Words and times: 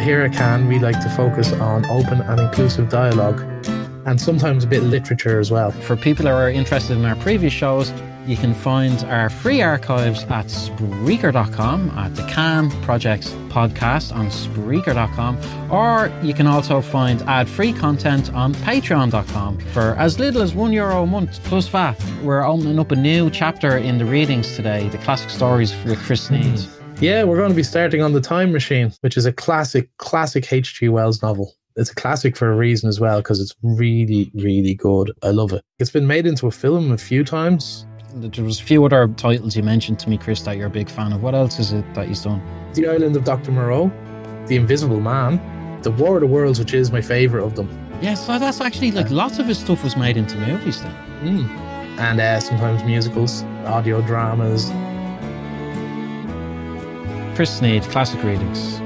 here 0.00 0.22
at 0.22 0.32
Can, 0.32 0.68
we 0.68 0.78
like 0.78 1.00
to 1.00 1.10
focus 1.10 1.52
on 1.54 1.84
open 1.86 2.20
and 2.20 2.40
inclusive 2.40 2.88
dialogue 2.88 3.40
and 4.06 4.20
sometimes 4.20 4.64
a 4.64 4.66
bit 4.66 4.82
of 4.82 4.88
literature 4.88 5.38
as 5.38 5.50
well. 5.50 5.70
For 5.70 5.94
people 5.94 6.26
who 6.26 6.32
are 6.32 6.50
interested 6.50 6.96
in 6.96 7.04
our 7.04 7.16
previous 7.16 7.52
shows, 7.52 7.92
you 8.26 8.36
can 8.36 8.54
find 8.54 9.04
our 9.04 9.30
free 9.30 9.62
archives 9.62 10.24
at 10.24 10.46
Spreaker.com, 10.46 11.90
at 11.90 12.14
the 12.14 12.22
Can 12.24 12.70
Projects 12.82 13.30
podcast 13.48 14.14
on 14.14 14.26
Spreaker.com, 14.28 15.38
or 15.70 16.12
you 16.22 16.34
can 16.34 16.46
also 16.46 16.80
find 16.80 17.22
ad 17.22 17.48
free 17.48 17.72
content 17.72 18.32
on 18.34 18.54
Patreon.com 18.54 19.58
for 19.72 19.94
as 19.98 20.18
little 20.18 20.42
as 20.42 20.54
one 20.54 20.72
euro 20.72 21.02
a 21.02 21.06
month 21.06 21.42
plus 21.44 21.68
VAT. 21.68 21.96
We're 22.22 22.44
opening 22.44 22.78
up 22.78 22.90
a 22.92 22.96
new 22.96 23.30
chapter 23.30 23.78
in 23.78 23.98
the 23.98 24.04
readings 24.04 24.54
today, 24.56 24.88
the 24.88 24.98
classic 24.98 25.30
stories 25.30 25.72
for 25.72 25.96
Chris 25.96 26.24
Sneed. 26.24 26.44
Mm. 26.44 26.77
Yeah, 27.00 27.22
we're 27.22 27.36
going 27.36 27.50
to 27.50 27.54
be 27.54 27.62
starting 27.62 28.02
on 28.02 28.12
The 28.12 28.20
Time 28.20 28.50
Machine, 28.50 28.92
which 29.02 29.16
is 29.16 29.24
a 29.24 29.32
classic, 29.32 29.88
classic 29.98 30.52
H.G. 30.52 30.88
Wells 30.88 31.22
novel. 31.22 31.54
It's 31.76 31.92
a 31.92 31.94
classic 31.94 32.36
for 32.36 32.50
a 32.50 32.56
reason 32.56 32.88
as 32.88 32.98
well, 32.98 33.20
because 33.20 33.40
it's 33.40 33.54
really, 33.62 34.32
really 34.34 34.74
good. 34.74 35.12
I 35.22 35.30
love 35.30 35.52
it. 35.52 35.62
It's 35.78 35.92
been 35.92 36.08
made 36.08 36.26
into 36.26 36.48
a 36.48 36.50
film 36.50 36.90
a 36.90 36.98
few 36.98 37.22
times. 37.22 37.86
There 38.14 38.44
was 38.44 38.58
a 38.58 38.64
few 38.64 38.84
other 38.84 39.06
titles 39.16 39.56
you 39.56 39.62
mentioned 39.62 40.00
to 40.00 40.10
me, 40.10 40.18
Chris, 40.18 40.42
that 40.42 40.56
you're 40.56 40.66
a 40.66 40.70
big 40.70 40.90
fan 40.90 41.12
of. 41.12 41.22
What 41.22 41.36
else 41.36 41.60
is 41.60 41.72
it 41.72 41.84
that 41.94 42.08
he's 42.08 42.24
done? 42.24 42.42
The 42.74 42.88
Island 42.88 43.14
of 43.14 43.22
Dr. 43.22 43.52
Moreau, 43.52 43.92
The 44.48 44.56
Invisible 44.56 44.98
Man, 44.98 45.40
The 45.82 45.92
War 45.92 46.16
of 46.16 46.22
the 46.22 46.26
Worlds, 46.26 46.58
which 46.58 46.74
is 46.74 46.90
my 46.90 47.00
favourite 47.00 47.44
of 47.44 47.54
them. 47.54 47.68
Yeah, 48.02 48.14
so 48.14 48.40
that's 48.40 48.60
actually 48.60 48.90
like 48.90 49.08
lots 49.10 49.38
of 49.38 49.46
his 49.46 49.60
stuff 49.60 49.84
was 49.84 49.96
made 49.96 50.16
into 50.16 50.36
movies 50.38 50.82
then. 50.82 50.94
Mm. 51.22 51.48
And 52.00 52.20
uh, 52.20 52.40
sometimes 52.40 52.82
musicals, 52.82 53.44
audio 53.66 54.00
dramas. 54.02 54.68
Chris 57.38 57.58
Sneed, 57.58 57.84
classic 57.84 58.20
readings. 58.24 58.78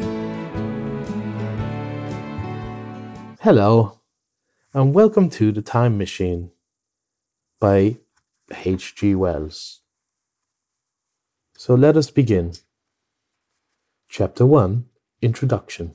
Hello, 3.41 3.99
and 4.75 4.93
welcome 4.93 5.31
to 5.31 5.53
The 5.53 5.63
Time 5.63 5.97
Machine 5.97 6.51
by 7.59 7.97
H.G. 8.55 9.15
Wells. 9.15 9.81
So 11.57 11.75
let 11.75 11.97
us 11.97 12.11
begin. 12.11 12.53
Chapter 14.11 14.45
1 14.45 14.85
Introduction 15.23 15.95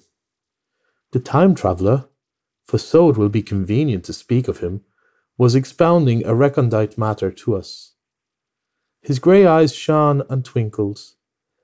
The 1.11 1.19
time 1.19 1.53
traveller, 1.53 2.05
for 2.65 2.79
so 2.79 3.11
it 3.11 3.17
will 3.17 3.29
be 3.29 3.43
convenient 3.43 4.03
to 4.05 4.13
speak 4.13 4.47
of 4.47 4.61
him, 4.61 4.81
was 5.37 5.53
expounding 5.53 6.25
a 6.25 6.33
recondite 6.33 6.97
matter 6.97 7.29
to 7.29 7.55
us. 7.55 7.93
His 9.03 9.19
grey 9.19 9.45
eyes 9.45 9.75
shone 9.75 10.23
and 10.27 10.43
twinkled, 10.43 11.16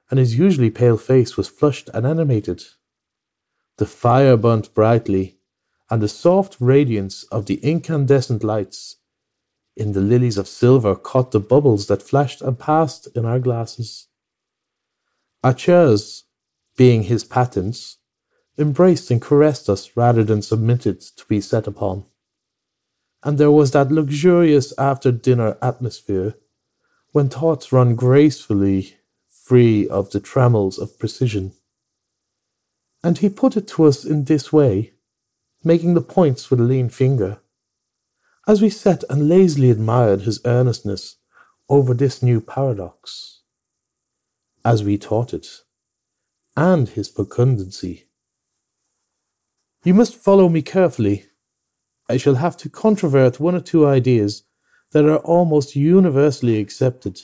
and 0.09 0.19
his 0.19 0.37
usually 0.37 0.69
pale 0.69 0.97
face 0.97 1.37
was 1.37 1.47
flushed 1.47 1.89
and 1.93 2.05
animated. 2.05 2.63
The 3.77 3.85
fire 3.85 4.37
burnt 4.37 4.73
brightly, 4.73 5.39
and 5.89 6.01
the 6.01 6.07
soft 6.07 6.57
radiance 6.59 7.23
of 7.25 7.45
the 7.45 7.55
incandescent 7.55 8.43
lights 8.43 8.97
in 9.75 9.93
the 9.93 10.01
lilies 10.01 10.37
of 10.37 10.47
silver 10.47 10.95
caught 10.95 11.31
the 11.31 11.39
bubbles 11.39 11.87
that 11.87 12.03
flashed 12.03 12.41
and 12.41 12.57
passed 12.57 13.07
in 13.15 13.25
our 13.25 13.39
glasses. 13.39 14.07
Our 15.43 15.53
chairs, 15.53 16.25
being 16.77 17.03
his 17.03 17.23
patents, 17.23 17.97
embraced 18.57 19.09
and 19.09 19.21
caressed 19.21 19.69
us 19.69 19.97
rather 19.97 20.23
than 20.23 20.41
submitted 20.41 21.01
to 21.01 21.25
be 21.25 21.41
set 21.41 21.67
upon. 21.67 22.05
And 23.23 23.37
there 23.37 23.51
was 23.51 23.71
that 23.71 23.91
luxurious 23.91 24.73
after 24.77 25.11
dinner 25.11 25.57
atmosphere 25.61 26.35
when 27.11 27.29
thoughts 27.29 27.71
run 27.71 27.95
gracefully 27.95 28.97
free 29.53 29.87
of 29.87 30.09
the 30.09 30.19
trammels 30.19 30.79
of 30.79 30.97
precision. 30.97 31.51
And 33.03 33.19
he 33.19 33.29
put 33.29 33.55
it 33.55 33.67
to 33.67 33.83
us 33.83 34.03
in 34.03 34.23
this 34.23 34.51
way, 34.51 34.93
making 35.63 35.93
the 35.93 36.01
points 36.01 36.49
with 36.49 36.59
a 36.59 36.63
lean 36.63 36.89
finger 36.89 37.39
as 38.47 38.63
we 38.63 38.69
sat 38.71 39.03
and 39.11 39.29
lazily 39.29 39.69
admired 39.69 40.21
his 40.21 40.41
earnestness 40.43 41.17
over 41.69 41.93
this 41.93 42.23
new 42.23 42.41
paradox, 42.41 43.41
as 44.65 44.83
we 44.83 44.97
taught 44.97 45.35
it, 45.35 45.47
and 46.57 46.89
his 46.89 47.07
fecundancy. 47.07 48.05
You 49.83 49.93
must 49.93 50.15
follow 50.15 50.49
me 50.49 50.63
carefully. 50.63 51.27
I 52.09 52.17
shall 52.17 52.35
have 52.45 52.57
to 52.57 52.69
controvert 52.69 53.39
one 53.39 53.53
or 53.53 53.61
two 53.61 53.85
ideas 53.85 54.45
that 54.93 55.05
are 55.05 55.17
almost 55.17 55.75
universally 55.75 56.59
accepted. 56.59 57.21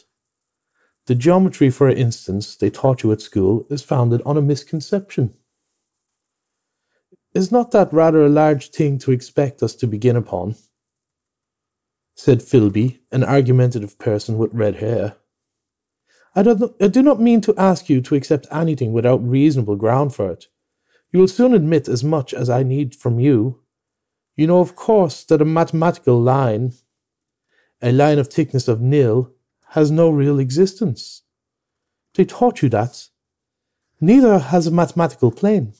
The 1.10 1.16
geometry, 1.16 1.72
for 1.72 1.90
instance, 1.90 2.56
they 2.56 2.70
taught 2.70 3.02
you 3.02 3.12
at 3.12 3.20
school 3.20 3.66
is 3.72 3.82
founded 3.82 4.22
on 4.28 4.38
a 4.38 4.44
misconception. 4.44 5.34
Is 7.34 7.52
not 7.52 7.72
that 7.72 7.92
rather 7.92 8.24
a 8.24 8.30
large 8.30 8.70
thing 8.70 9.00
to 9.00 9.12
expect 9.12 9.64
us 9.64 9.74
to 9.78 9.88
begin 9.88 10.16
upon? 10.16 10.54
said 12.14 12.44
Filby, 12.44 13.00
an 13.12 13.24
argumentative 13.24 13.98
person 13.98 14.38
with 14.38 14.54
red 14.54 14.76
hair. 14.76 15.16
I, 16.36 16.44
don't, 16.44 16.76
I 16.80 16.88
do 16.88 17.02
not 17.02 17.20
mean 17.20 17.42
to 17.42 17.56
ask 17.58 17.90
you 17.90 18.02
to 18.02 18.14
accept 18.14 18.46
anything 18.52 18.94
without 18.94 19.28
reasonable 19.28 19.78
ground 19.78 20.14
for 20.14 20.32
it. 20.32 20.46
You 21.12 21.22
will 21.22 21.28
soon 21.28 21.56
admit 21.56 21.88
as 21.88 22.04
much 22.04 22.36
as 22.36 22.52
I 22.52 22.62
need 22.62 22.96
from 22.96 23.20
you. 23.20 23.62
You 24.36 24.46
know, 24.46 24.60
of 24.60 24.76
course, 24.76 25.24
that 25.24 25.42
a 25.42 25.46
mathematical 25.46 26.22
line, 26.22 26.74
a 27.82 27.92
line 27.92 28.20
of 28.20 28.28
thickness 28.28 28.68
of 28.68 28.80
nil, 28.80 29.34
has 29.70 29.92
no 29.92 30.10
real 30.10 30.40
existence. 30.40 31.24
They 32.16 32.26
taught 32.26 32.62
you 32.62 32.70
that. 32.70 33.08
Neither 34.02 34.40
has 34.40 34.68
a 34.68 34.72
mathematical 34.72 35.32
plane. 35.32 35.74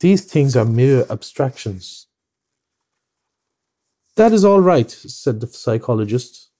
These 0.00 0.24
things 0.24 0.56
are 0.56 0.64
mere 0.64 1.06
abstractions. 1.10 2.06
That 4.16 4.32
is 4.32 4.44
all 4.44 4.60
right, 4.60 4.90
said 4.90 5.40
the 5.40 5.46
psychologist. 5.46 6.50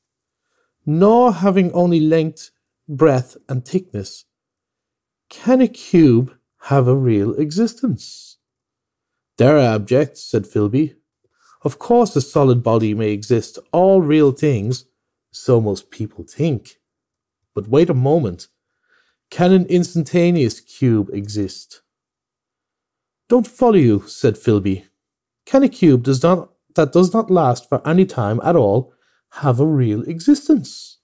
Nor 0.84 1.32
having 1.32 1.72
only 1.72 2.00
length, 2.00 2.50
breadth, 2.88 3.36
and 3.48 3.64
thickness, 3.64 4.24
can 5.28 5.60
a 5.60 5.68
cube 5.68 6.36
have 6.62 6.86
a 6.86 6.94
real 6.94 7.34
existence? 7.34 8.36
There 9.38 9.58
are 9.58 9.74
object, 9.74 10.18
said 10.18 10.46
Filby. 10.46 10.96
Of 11.62 11.78
course 11.78 12.14
a 12.14 12.20
solid 12.20 12.62
body 12.62 12.94
may 12.94 13.10
exist, 13.10 13.58
all 13.72 14.00
real 14.00 14.32
things, 14.32 14.84
so 15.36 15.60
most 15.60 15.90
people 15.90 16.24
think. 16.24 16.76
But 17.54 17.68
wait 17.68 17.90
a 17.90 17.94
moment. 17.94 18.48
Can 19.30 19.52
an 19.52 19.66
instantaneous 19.66 20.60
cube 20.60 21.10
exist? 21.12 21.82
Don't 23.28 23.46
follow 23.46 23.76
you, 23.76 24.04
said 24.06 24.38
Filby. 24.38 24.86
Can 25.44 25.62
a 25.62 25.68
cube 25.68 26.02
does 26.04 26.22
not 26.22 26.50
that 26.74 26.92
does 26.92 27.12
not 27.12 27.30
last 27.30 27.68
for 27.68 27.86
any 27.86 28.04
time 28.06 28.40
at 28.44 28.56
all 28.56 28.92
have 29.42 29.60
a 29.60 29.66
real 29.66 30.02
existence? 30.02 30.98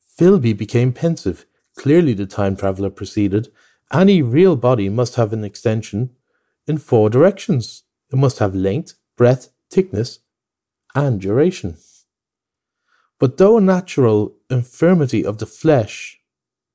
Filby 0.00 0.52
became 0.52 0.92
pensive. 0.92 1.46
Clearly, 1.76 2.14
the 2.14 2.26
time 2.26 2.56
traveller 2.56 2.90
proceeded. 2.90 3.48
Any 3.92 4.20
real 4.20 4.56
body 4.56 4.88
must 4.88 5.14
have 5.14 5.32
an 5.32 5.44
extension 5.44 6.10
in 6.66 6.78
four 6.78 7.08
directions. 7.08 7.84
It 8.12 8.16
must 8.16 8.38
have 8.40 8.54
length, 8.54 8.94
breadth, 9.16 9.50
thickness, 9.70 10.20
and 10.94 11.20
duration. 11.20 11.76
But 13.18 13.36
though 13.36 13.58
a 13.58 13.60
natural 13.60 14.36
infirmity 14.48 15.24
of 15.24 15.38
the 15.38 15.46
flesh, 15.46 16.20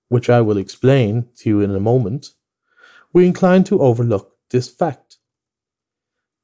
which 0.09 0.29
I 0.29 0.41
will 0.41 0.57
explain 0.57 1.29
to 1.37 1.49
you 1.49 1.61
in 1.61 1.73
a 1.73 1.79
moment, 1.79 2.31
we 3.13 3.25
incline 3.25 3.63
to 3.65 3.79
overlook 3.79 4.35
this 4.49 4.69
fact. 4.69 5.17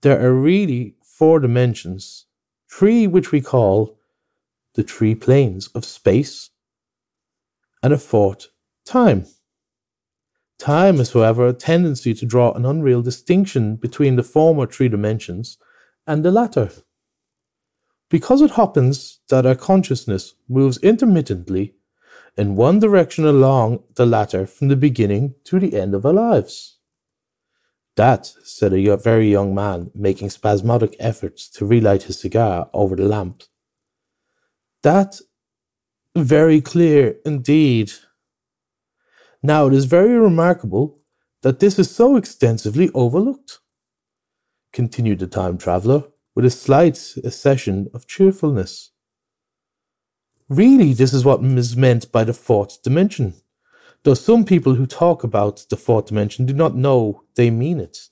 There 0.01 0.23
are 0.25 0.33
really 0.33 0.95
four 1.03 1.39
dimensions, 1.39 2.25
three 2.71 3.07
which 3.07 3.31
we 3.31 3.41
call 3.41 3.99
the 4.75 4.83
three 4.83 5.15
planes 5.15 5.67
of 5.75 5.83
space, 5.83 6.51
and 7.83 7.91
a 7.91 7.97
fourth, 7.97 8.47
time. 8.85 9.25
Time 10.57 10.99
is, 10.99 11.13
however, 11.13 11.47
a 11.47 11.53
tendency 11.53 12.13
to 12.13 12.25
draw 12.25 12.51
an 12.53 12.65
unreal 12.65 13.01
distinction 13.01 13.75
between 13.75 14.15
the 14.15 14.23
former 14.23 14.65
three 14.65 14.89
dimensions 14.89 15.57
and 16.05 16.23
the 16.23 16.31
latter. 16.31 16.69
Because 18.09 18.41
it 18.41 18.51
happens 18.51 19.19
that 19.29 19.45
our 19.45 19.55
consciousness 19.55 20.33
moves 20.47 20.77
intermittently 20.79 21.75
in 22.35 22.55
one 22.55 22.79
direction 22.79 23.25
along 23.25 23.83
the 23.95 24.05
latter 24.05 24.47
from 24.47 24.69
the 24.69 24.75
beginning 24.75 25.35
to 25.43 25.59
the 25.59 25.79
end 25.79 25.93
of 25.93 26.05
our 26.05 26.13
lives. 26.13 26.77
That, 27.95 28.25
said 28.43 28.73
a 28.73 28.97
very 28.97 29.29
young 29.29 29.53
man, 29.53 29.91
making 29.93 30.29
spasmodic 30.29 30.95
efforts 30.99 31.49
to 31.49 31.65
relight 31.65 32.03
his 32.03 32.19
cigar 32.19 32.69
over 32.73 32.95
the 32.95 33.03
lamp. 33.03 33.43
That 34.83 35.19
very 36.15 36.61
clear 36.61 37.17
indeed. 37.25 37.91
Now 39.43 39.67
it 39.67 39.73
is 39.73 39.85
very 39.85 40.17
remarkable 40.17 40.99
that 41.41 41.59
this 41.59 41.77
is 41.77 41.91
so 41.91 42.15
extensively 42.15 42.89
overlooked, 42.93 43.59
continued 44.73 45.19
the 45.19 45.27
time 45.27 45.57
traveller 45.57 46.03
with 46.39 46.45
a 46.45 46.49
slight 46.49 47.15
accession 47.25 47.89
of 47.93 48.07
cheerfulness. 48.07 48.91
Really, 50.47 50.93
this 50.93 51.11
is 51.11 51.25
what 51.25 51.43
is 51.43 51.75
meant 51.75 52.13
by 52.13 52.23
the 52.23 52.33
fourth 52.33 52.81
dimension. 52.81 53.33
though 54.03 54.13
some 54.13 54.45
people 54.45 54.75
who 54.75 54.85
talk 54.85 55.25
about 55.25 55.65
the 55.69 55.75
fourth 55.75 56.05
dimension 56.05 56.45
do 56.45 56.53
not 56.53 56.73
know 56.73 57.23
they 57.35 57.49
mean 57.49 57.77
it. 57.81 58.07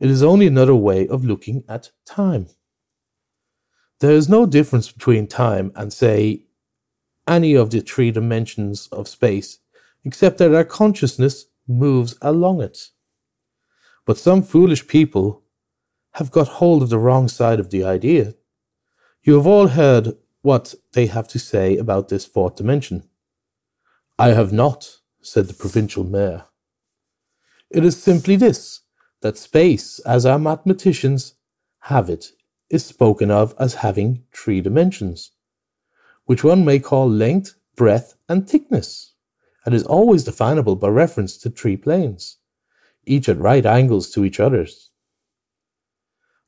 It 0.00 0.08
is 0.08 0.22
only 0.22 0.46
another 0.46 0.74
way 0.74 1.06
of 1.08 1.26
looking 1.26 1.62
at 1.68 1.90
time. 2.06 2.46
There 4.00 4.12
is 4.12 4.30
no 4.30 4.46
difference 4.46 4.90
between 4.90 5.26
time 5.26 5.72
and, 5.76 5.92
say, 5.92 6.46
any 7.28 7.52
of 7.52 7.68
the 7.68 7.80
three 7.82 8.12
dimensions 8.12 8.88
of 8.90 9.08
space, 9.08 9.58
except 10.06 10.38
that 10.38 10.54
our 10.54 10.64
consciousness 10.64 11.44
moves 11.68 12.16
along 12.22 12.62
it. 12.62 12.78
But 14.06 14.16
some 14.16 14.42
foolish 14.42 14.88
people 14.88 15.42
have 16.16 16.30
got 16.30 16.48
hold 16.48 16.82
of 16.82 16.88
the 16.88 16.98
wrong 16.98 17.28
side 17.28 17.60
of 17.60 17.68
the 17.68 17.84
idea. 17.84 18.32
You 19.22 19.34
have 19.34 19.46
all 19.46 19.68
heard 19.68 20.16
what 20.40 20.74
they 20.94 21.06
have 21.06 21.28
to 21.28 21.38
say 21.38 21.76
about 21.76 22.08
this 22.08 22.24
fourth 22.24 22.56
dimension. 22.56 23.02
I 24.18 24.28
have 24.28 24.50
not, 24.50 24.96
said 25.20 25.46
the 25.46 25.52
provincial 25.52 26.04
mayor. 26.04 26.46
It 27.68 27.84
is 27.84 28.02
simply 28.02 28.36
this 28.36 28.80
that 29.20 29.36
space, 29.36 29.98
as 30.00 30.24
our 30.24 30.38
mathematicians 30.38 31.34
have 31.80 32.08
it, 32.08 32.32
is 32.70 32.82
spoken 32.82 33.30
of 33.30 33.54
as 33.58 33.74
having 33.74 34.24
three 34.32 34.62
dimensions, 34.62 35.32
which 36.24 36.42
one 36.42 36.64
may 36.64 36.78
call 36.78 37.10
length, 37.10 37.56
breadth, 37.76 38.14
and 38.26 38.48
thickness, 38.48 39.12
and 39.66 39.74
is 39.74 39.84
always 39.84 40.24
definable 40.24 40.76
by 40.76 40.88
reference 40.88 41.36
to 41.36 41.50
three 41.50 41.76
planes, 41.76 42.38
each 43.04 43.28
at 43.28 43.38
right 43.38 43.66
angles 43.66 44.10
to 44.12 44.24
each 44.24 44.40
other's. 44.40 44.92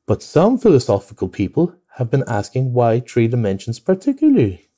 But 0.09 0.23
some 0.23 0.57
philosophical 0.57 1.27
people 1.27 1.75
have 1.97 2.09
been 2.09 2.23
asking 2.25 2.73
why 2.73 2.99
three 2.99 3.27
dimensions 3.27 3.77
particularly. 3.77 4.71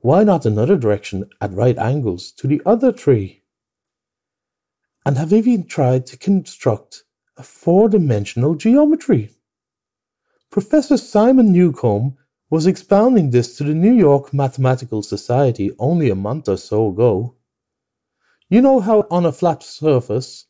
Why 0.00 0.24
not 0.24 0.44
another 0.44 0.76
direction 0.76 1.24
at 1.40 1.54
right 1.54 1.78
angles 1.78 2.30
to 2.32 2.46
the 2.46 2.60
other 2.66 2.92
three? 2.92 3.44
And 5.06 5.16
have 5.16 5.32
even 5.32 5.66
tried 5.66 6.04
to 6.04 6.18
construct 6.18 7.04
a 7.38 7.42
four 7.42 7.88
dimensional 7.88 8.56
geometry. 8.56 9.30
Professor 10.50 10.98
Simon 10.98 11.50
Newcomb 11.50 12.18
was 12.50 12.66
expounding 12.66 13.30
this 13.30 13.56
to 13.56 13.64
the 13.64 13.74
New 13.74 13.94
York 13.94 14.34
Mathematical 14.34 15.02
Society 15.02 15.70
only 15.78 16.10
a 16.10 16.14
month 16.14 16.46
or 16.46 16.58
so 16.58 16.88
ago. 16.88 17.36
You 18.50 18.60
know 18.60 18.80
how 18.80 19.06
on 19.10 19.24
a 19.24 19.32
flat 19.32 19.62
surface, 19.62 20.44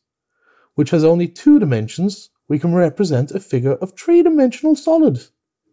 which 0.75 0.89
has 0.89 1.05
only 1.05 1.29
two 1.29 1.57
dimensions, 1.57 2.31
we 2.51 2.59
can 2.59 2.75
represent 2.75 3.31
a 3.31 3.39
figure 3.39 3.75
of 3.75 3.93
three 3.93 4.21
dimensional 4.21 4.75
solid. 4.75 5.17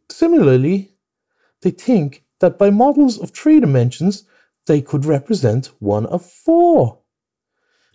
Similarly, 0.08 0.92
they 1.62 1.72
think 1.72 2.22
that 2.38 2.56
by 2.56 2.70
models 2.70 3.18
of 3.18 3.30
three 3.30 3.58
dimensions, 3.58 4.22
they 4.68 4.80
could 4.80 5.04
represent 5.04 5.72
one 5.80 6.06
of 6.06 6.24
four. 6.24 7.00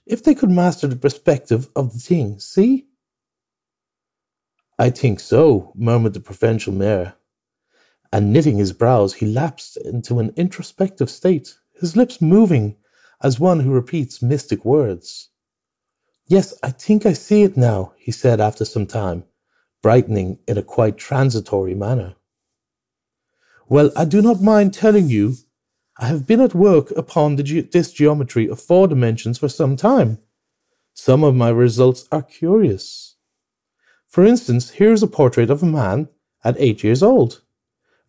If 0.06 0.22
they 0.22 0.36
could 0.36 0.50
master 0.50 0.88
the 0.88 0.98
perspective 0.98 1.70
of 1.78 1.94
the 1.94 2.00
thing, 2.00 2.42
see? 2.42 2.88
I 4.78 4.90
think 4.90 5.22
so, 5.22 5.72
murmured 5.76 6.14
the 6.14 6.20
provincial 6.20 6.74
mayor. 6.74 7.14
And 8.12 8.34
knitting 8.34 8.58
his 8.58 8.74
brows, 8.74 9.14
he 9.14 9.26
lapsed 9.26 9.78
into 9.78 10.20
an 10.20 10.34
introspective 10.36 11.10
state, 11.10 11.58
his 11.80 11.96
lips 11.96 12.22
moving 12.22 12.76
as 13.22 13.40
one 13.40 13.62
who 13.62 13.72
repeats 13.72 14.22
mystic 14.22 14.66
words. 14.66 15.30
Yes, 16.28 16.54
I 16.64 16.72
think 16.72 17.06
I 17.06 17.14
see 17.14 17.44
it 17.44 17.58
now, 17.58 17.94
he 17.98 18.12
said 18.12 18.42
after 18.42 18.66
some 18.66 18.88
time, 18.88 19.26
brightening 19.84 20.40
in 20.48 20.58
a 20.58 20.64
quite 20.64 20.98
transitory 20.98 21.76
manner. 21.76 22.16
Well, 23.70 23.92
I 23.96 24.06
do 24.06 24.22
not 24.22 24.42
mind 24.42 24.74
telling 24.74 25.10
you, 25.10 25.36
I 26.00 26.08
have 26.08 26.28
been 26.28 26.42
at 26.42 26.56
work 26.56 26.92
upon 26.92 27.38
ge- 27.38 27.72
this 27.72 27.92
geometry 27.94 28.48
of 28.50 28.62
four 28.62 28.88
dimensions 28.88 29.40
for 29.40 29.50
some 29.50 29.76
time. 29.78 30.20
Some 30.94 31.24
of 31.24 31.36
my 31.36 31.50
results 31.50 32.08
are 32.12 32.24
curious. 32.24 33.16
For 34.08 34.26
instance, 34.26 34.72
here 34.72 34.94
is 34.94 35.04
a 35.04 35.08
portrait 35.08 35.50
of 35.50 35.64
a 35.64 35.68
man 35.68 36.10
at 36.44 36.56
eight 36.60 36.84
years 36.84 37.04
old, 37.04 37.42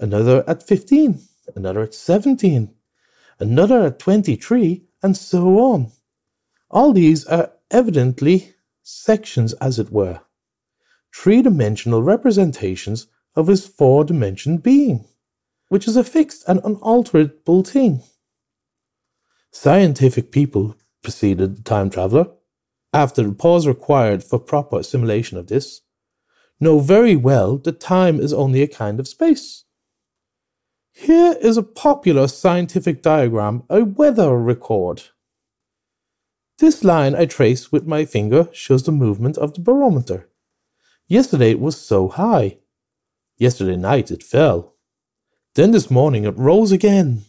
another 0.00 0.44
at 0.48 0.62
15, 0.62 1.20
another 1.56 1.82
at 1.82 1.94
17, 1.94 2.74
another 3.40 3.86
at 3.86 3.98
23, 4.00 4.84
and 5.02 5.16
so 5.16 5.58
on. 5.60 5.92
All 6.70 6.92
these 6.92 7.26
are 7.26 7.52
evidently 7.74 8.54
sections, 8.82 9.52
as 9.54 9.78
it 9.78 9.90
were 9.90 10.20
three 11.14 11.42
dimensional 11.42 12.02
representations 12.02 13.06
of 13.36 13.46
his 13.46 13.66
four 13.66 14.04
dimension 14.04 14.58
being, 14.58 15.04
which 15.68 15.86
is 15.86 15.96
a 15.96 16.04
fixed 16.04 16.44
and 16.48 16.60
unalterable 16.64 17.62
thing. 17.62 18.02
Scientific 19.52 20.32
people, 20.32 20.76
proceeded 21.02 21.56
the 21.56 21.62
time 21.62 21.88
traveller, 21.88 22.26
after 22.92 23.22
the 23.22 23.32
pause 23.32 23.66
required 23.66 24.24
for 24.24 24.38
proper 24.38 24.80
assimilation 24.80 25.38
of 25.38 25.46
this, 25.46 25.82
know 26.58 26.80
very 26.80 27.14
well 27.14 27.58
that 27.58 27.80
time 27.80 28.20
is 28.20 28.32
only 28.32 28.62
a 28.62 28.68
kind 28.68 28.98
of 28.98 29.08
space. 29.08 29.64
Here 30.92 31.36
is 31.40 31.56
a 31.56 31.62
popular 31.62 32.28
scientific 32.28 33.02
diagram, 33.02 33.64
a 33.68 33.84
weather 33.84 34.36
record. 34.36 35.02
This 36.58 36.84
line 36.84 37.16
I 37.16 37.26
trace 37.26 37.72
with 37.72 37.86
my 37.86 38.04
finger 38.04 38.48
shows 38.52 38.84
the 38.84 38.92
movement 38.92 39.36
of 39.38 39.54
the 39.54 39.60
barometer. 39.60 40.28
Yesterday 41.08 41.50
it 41.50 41.60
was 41.60 41.76
so 41.76 42.08
high. 42.08 42.58
Yesterday 43.38 43.76
night 43.76 44.12
it 44.12 44.22
fell. 44.22 44.74
Then 45.54 45.72
this 45.72 45.90
morning 45.90 46.24
it 46.24 46.38
rose 46.38 46.70
again. 46.70 47.24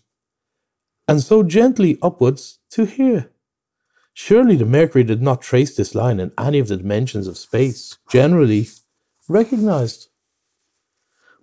And 1.07 1.21
so 1.21 1.41
gently 1.41 1.97
upwards 2.01 2.59
to 2.71 2.85
here. 2.85 3.31
Surely 4.13 4.55
the 4.55 4.65
mercury 4.65 5.03
did 5.03 5.21
not 5.21 5.41
trace 5.41 5.75
this 5.75 5.95
line 5.95 6.19
in 6.19 6.31
any 6.37 6.59
of 6.59 6.67
the 6.67 6.77
dimensions 6.77 7.27
of 7.27 7.37
space 7.37 7.97
generally 8.09 8.67
recognized. 9.27 10.07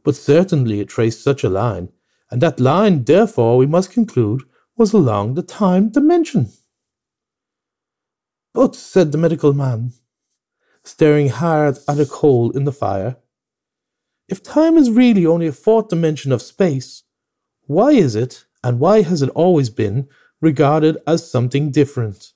But 0.05 0.17
certainly 0.17 0.81
it 0.81 0.89
traced 0.89 1.23
such 1.23 1.45
a 1.45 1.51
line, 1.51 1.91
and 2.31 2.41
that 2.41 2.59
line, 2.59 3.05
therefore, 3.05 3.59
we 3.59 3.67
must 3.67 3.93
conclude, 3.93 4.43
was 4.77 4.93
along 4.93 5.35
the 5.35 5.43
time 5.43 5.91
dimension. 5.91 6.51
But, 8.55 8.77
said 8.77 9.13
the 9.13 9.19
medical 9.19 9.55
man, 9.55 9.93
staring 10.85 11.29
hard 11.29 11.79
at 11.89 12.01
a 12.01 12.07
coal 12.07 12.51
in 12.51 12.65
the 12.65 12.73
fire. 12.73 13.17
If 14.29 14.43
time 14.43 14.77
is 14.77 14.91
really 14.91 15.25
only 15.25 15.47
a 15.47 15.53
fourth 15.53 15.89
dimension 15.89 16.33
of 16.33 16.43
space, 16.43 17.03
why 17.67 17.93
is 17.93 18.15
it, 18.15 18.45
and 18.63 18.79
why 18.79 19.03
has 19.03 19.23
it 19.23 19.31
always 19.31 19.71
been, 19.71 20.09
regarded 20.41 20.99
as 21.07 21.31
something 21.31 21.71
different? 21.71 22.33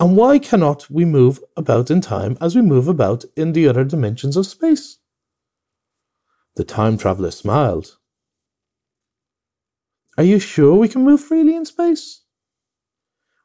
And 0.00 0.16
why 0.16 0.38
cannot 0.38 0.90
we 0.90 1.04
move 1.04 1.40
about 1.56 1.90
in 1.90 2.00
time 2.00 2.36
as 2.40 2.56
we 2.56 2.62
move 2.62 2.88
about 2.88 3.24
in 3.36 3.52
the 3.52 3.68
other 3.68 3.84
dimensions 3.84 4.36
of 4.36 4.46
space? 4.46 4.98
The 6.56 6.64
time 6.64 6.98
traveler 6.98 7.30
smiled. 7.30 7.96
Are 10.18 10.24
you 10.24 10.38
sure 10.38 10.76
we 10.76 10.88
can 10.88 11.04
move 11.04 11.20
freely 11.20 11.56
in 11.56 11.64
space? 11.64 12.22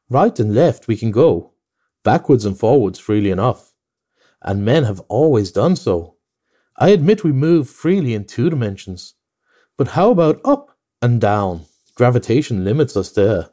Right 0.08 0.38
and 0.38 0.54
left 0.54 0.88
we 0.88 0.96
can 0.96 1.10
go, 1.10 1.52
backwards 2.04 2.44
and 2.44 2.58
forwards 2.58 2.98
freely 2.98 3.30
enough 3.30 3.70
and 4.42 4.64
men 4.64 4.84
have 4.84 5.00
always 5.08 5.52
done 5.52 5.76
so. 5.76 6.16
I 6.76 6.90
admit 6.90 7.24
we 7.24 7.32
move 7.32 7.68
freely 7.68 8.14
in 8.14 8.24
two 8.24 8.48
dimensions, 8.48 9.14
but 9.76 9.88
how 9.88 10.10
about 10.10 10.40
up 10.44 10.76
and 11.02 11.20
down? 11.20 11.66
Gravitation 11.94 12.64
limits 12.64 12.96
us 12.96 13.12
there. 13.12 13.50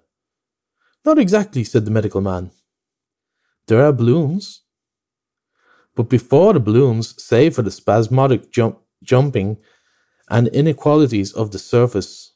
Not 1.06 1.20
exactly, 1.20 1.64
said 1.64 1.86
the 1.86 1.92
medical 1.92 2.22
man. 2.22 2.52
There 3.68 3.84
are 3.84 3.92
balloons. 3.92 4.62
But 5.96 6.10
before 6.10 6.54
the 6.54 6.60
balloons, 6.60 7.22
save 7.22 7.56
for 7.56 7.64
the 7.64 7.72
spasmodic 7.72 8.52
jump, 8.52 8.80
jumping 9.04 9.58
and 10.30 10.48
inequalities 10.50 11.34
of 11.34 11.52
the 11.52 11.60
surface, 11.60 12.34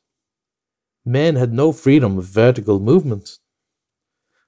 men 1.06 1.36
had 1.36 1.54
no 1.54 1.72
freedom 1.72 2.18
of 2.18 2.26
vertical 2.26 2.80
movement. 2.80 3.38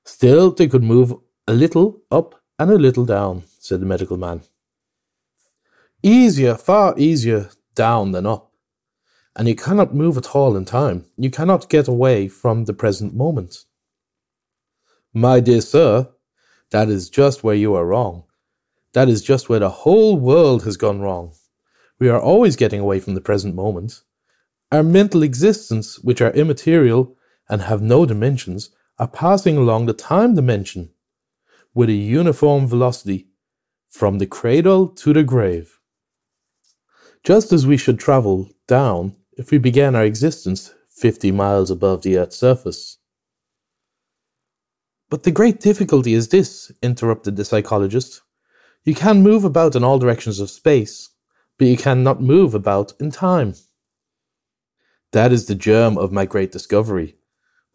Still, 0.06 0.52
they 0.52 0.68
could 0.68 0.84
move 0.84 1.14
a 1.48 1.54
little 1.54 2.02
up 2.10 2.42
and 2.58 2.72
a 2.72 2.78
little 2.78 3.06
down 3.06 3.44
said 3.60 3.82
the 3.82 3.86
medical 3.86 4.18
man. 4.18 4.42
Easier, 6.02 6.56
far 6.56 6.94
easier 6.98 7.50
down 7.76 8.12
than 8.12 8.26
up. 8.26 8.52
And 9.36 9.48
you 9.48 9.56
cannot 9.56 9.96
move 9.96 10.18
at 10.18 10.36
all 10.36 10.56
in 10.56 10.64
time. 10.64 11.06
You 11.18 11.32
cannot 11.32 11.70
get 11.70 11.88
away 11.88 12.28
from 12.28 12.66
the 12.66 12.74
present 12.74 13.16
moment. 13.16 13.66
My 15.14 15.40
dear 15.40 15.62
sir, 15.62 16.10
that 16.72 16.88
is 16.88 17.10
just 17.10 17.44
where 17.44 17.56
you 17.56 17.74
are 17.76 17.86
wrong. 17.86 18.24
That 18.94 19.10
is 19.10 19.22
just 19.22 19.50
where 19.50 19.60
the 19.60 19.70
whole 19.70 20.18
world 20.18 20.64
has 20.64 20.78
gone 20.78 21.02
wrong. 21.02 21.34
We 22.00 22.10
are 22.10 22.22
always 22.22 22.56
getting 22.56 22.80
away 22.80 23.00
from 23.00 23.16
the 23.16 23.22
present 23.22 23.56
moment. 23.56 24.02
Our 24.72 24.84
mental 24.84 25.24
existence, 25.24 26.00
which 26.00 26.22
are 26.22 26.32
immaterial 26.32 27.16
and 27.50 27.62
have 27.64 27.82
no 27.82 28.06
dimensions, 28.06 28.70
are 28.98 29.08
passing 29.08 29.58
along 29.58 29.88
the 29.88 29.94
time 29.94 30.36
dimension 30.36 30.93
with 31.74 31.90
a 31.90 31.94
uniform 31.94 32.68
velocity 32.68 33.28
from 33.90 34.20
the 34.20 34.28
cradle 34.28 34.88
to 34.88 35.14
the 35.14 35.24
grave. 35.24 35.80
Just 37.24 37.54
as 37.54 37.66
we 37.66 37.78
should 37.78 38.00
travel 38.00 38.50
down 38.68 39.16
if 39.38 39.52
we 39.52 39.58
began 39.58 39.96
our 39.96 40.04
existence 40.04 40.74
50 40.96 41.32
miles 41.32 41.72
above 41.72 42.02
the 42.02 42.18
Earth's 42.18 42.38
surface. 42.38 42.98
But 45.10 45.24
the 45.24 45.32
great 45.32 45.60
difficulty 45.60 46.14
is 46.14 46.30
this, 46.30 46.72
interrupted 46.82 47.36
the 47.36 47.46
psychologist. 47.46 48.22
You 48.84 48.96
can 48.96 49.22
move 49.22 49.44
about 49.44 49.76
in 49.76 49.84
all 49.84 50.00
directions 50.00 50.40
of 50.40 50.50
space, 50.50 51.10
but 51.58 51.68
you 51.68 51.78
cannot 51.78 52.22
move 52.22 52.54
about 52.54 52.94
in 53.00 53.12
time. 53.12 53.54
That 55.12 55.32
is 55.32 55.46
the 55.46 55.56
germ 55.56 55.98
of 55.98 56.12
my 56.12 56.26
great 56.26 56.52
discovery. 56.52 57.16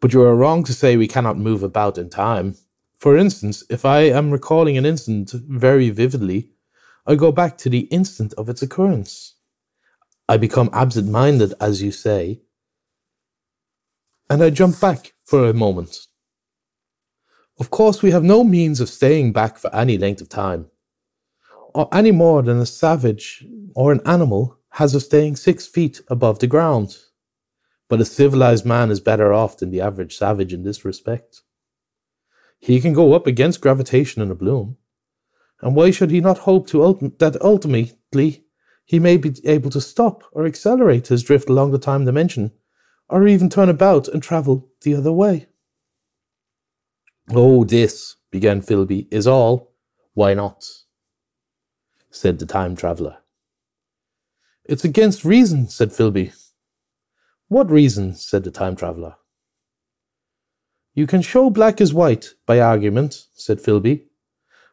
But 0.01 0.13
you 0.13 0.21
are 0.21 0.35
wrong 0.35 0.63
to 0.65 0.73
say 0.73 0.95
we 0.95 1.07
cannot 1.07 1.37
move 1.37 1.63
about 1.63 1.97
in 1.97 2.09
time. 2.09 2.55
For 2.99 3.15
instance, 3.17 3.63
if 3.69 3.85
I 3.85 4.01
am 4.01 4.29
recalling 4.29 4.77
an 4.77 4.85
incident 4.85 5.31
very 5.31 5.89
vividly, 5.89 6.51
I 7.07 7.15
go 7.15 7.31
back 7.31 7.57
to 7.59 7.69
the 7.69 7.87
instant 7.91 8.33
of 8.33 8.49
its 8.49 8.61
occurrence. 8.61 9.35
I 10.27 10.35
become 10.35 10.69
absent 10.73 11.09
minded, 11.09 11.53
as 11.61 11.81
you 11.81 11.91
say, 11.91 12.41
and 14.29 14.43
I 14.43 14.49
jump 14.49 14.79
back 14.79 15.13
for 15.23 15.47
a 15.47 15.53
moment. 15.53 16.07
Of 17.59 17.69
course, 17.69 18.01
we 18.01 18.11
have 18.11 18.23
no 18.23 18.43
means 18.43 18.79
of 18.79 18.89
staying 18.89 19.31
back 19.33 19.57
for 19.57 19.73
any 19.73 19.97
length 19.97 20.21
of 20.21 20.29
time, 20.29 20.67
or 21.73 21.87
any 21.93 22.11
more 22.11 22.41
than 22.41 22.59
a 22.59 22.65
savage 22.65 23.45
or 23.75 23.91
an 23.91 24.01
animal 24.05 24.57
has 24.71 24.93
of 24.93 25.03
staying 25.03 25.37
six 25.37 25.65
feet 25.65 26.01
above 26.09 26.39
the 26.39 26.47
ground. 26.47 26.97
But 27.87 28.01
a 28.01 28.05
civilized 28.05 28.65
man 28.65 28.91
is 28.91 28.99
better 28.99 29.33
off 29.33 29.57
than 29.57 29.71
the 29.71 29.81
average 29.81 30.15
savage 30.15 30.53
in 30.53 30.63
this 30.63 30.85
respect. 30.85 31.41
He 32.59 32.81
can 32.81 32.93
go 32.93 33.13
up 33.13 33.25
against 33.25 33.61
gravitation 33.61 34.21
in 34.21 34.29
a 34.29 34.35
balloon, 34.35 34.77
and 35.61 35.75
why 35.75 35.91
should 35.91 36.11
he 36.11 36.21
not 36.21 36.39
hope 36.39 36.67
to 36.67 37.13
that 37.19 37.41
ultimately 37.41 38.45
he 38.85 38.99
may 38.99 39.17
be 39.17 39.35
able 39.45 39.69
to 39.69 39.81
stop 39.81 40.23
or 40.31 40.45
accelerate 40.45 41.07
his 41.07 41.23
drift 41.23 41.49
along 41.49 41.71
the 41.71 41.79
time 41.79 42.05
dimension, 42.05 42.51
or 43.07 43.27
even 43.27 43.49
turn 43.49 43.69
about 43.69 44.07
and 44.07 44.21
travel 44.21 44.69
the 44.81 44.93
other 44.93 45.11
way? 45.13 45.47
Oh, 47.31 47.63
this, 47.63 48.17
began 48.31 48.61
Filby, 48.61 49.07
is 49.11 49.27
all. 49.27 49.73
Why 50.13 50.33
not? 50.33 50.65
said 52.11 52.39
the 52.39 52.45
time 52.45 52.75
traveller. 52.75 53.17
It's 54.65 54.83
against 54.83 55.23
reason, 55.23 55.67
said 55.67 55.93
Filby. 55.93 56.33
What 57.47 57.69
reason? 57.69 58.15
said 58.15 58.43
the 58.43 58.51
time 58.51 58.75
traveller. 58.75 59.15
You 60.99 61.07
can 61.07 61.21
show 61.21 61.49
black 61.49 61.79
is 61.79 61.93
white 61.93 62.33
by 62.45 62.59
argument, 62.59 63.27
said 63.33 63.61
Filby, 63.61 64.07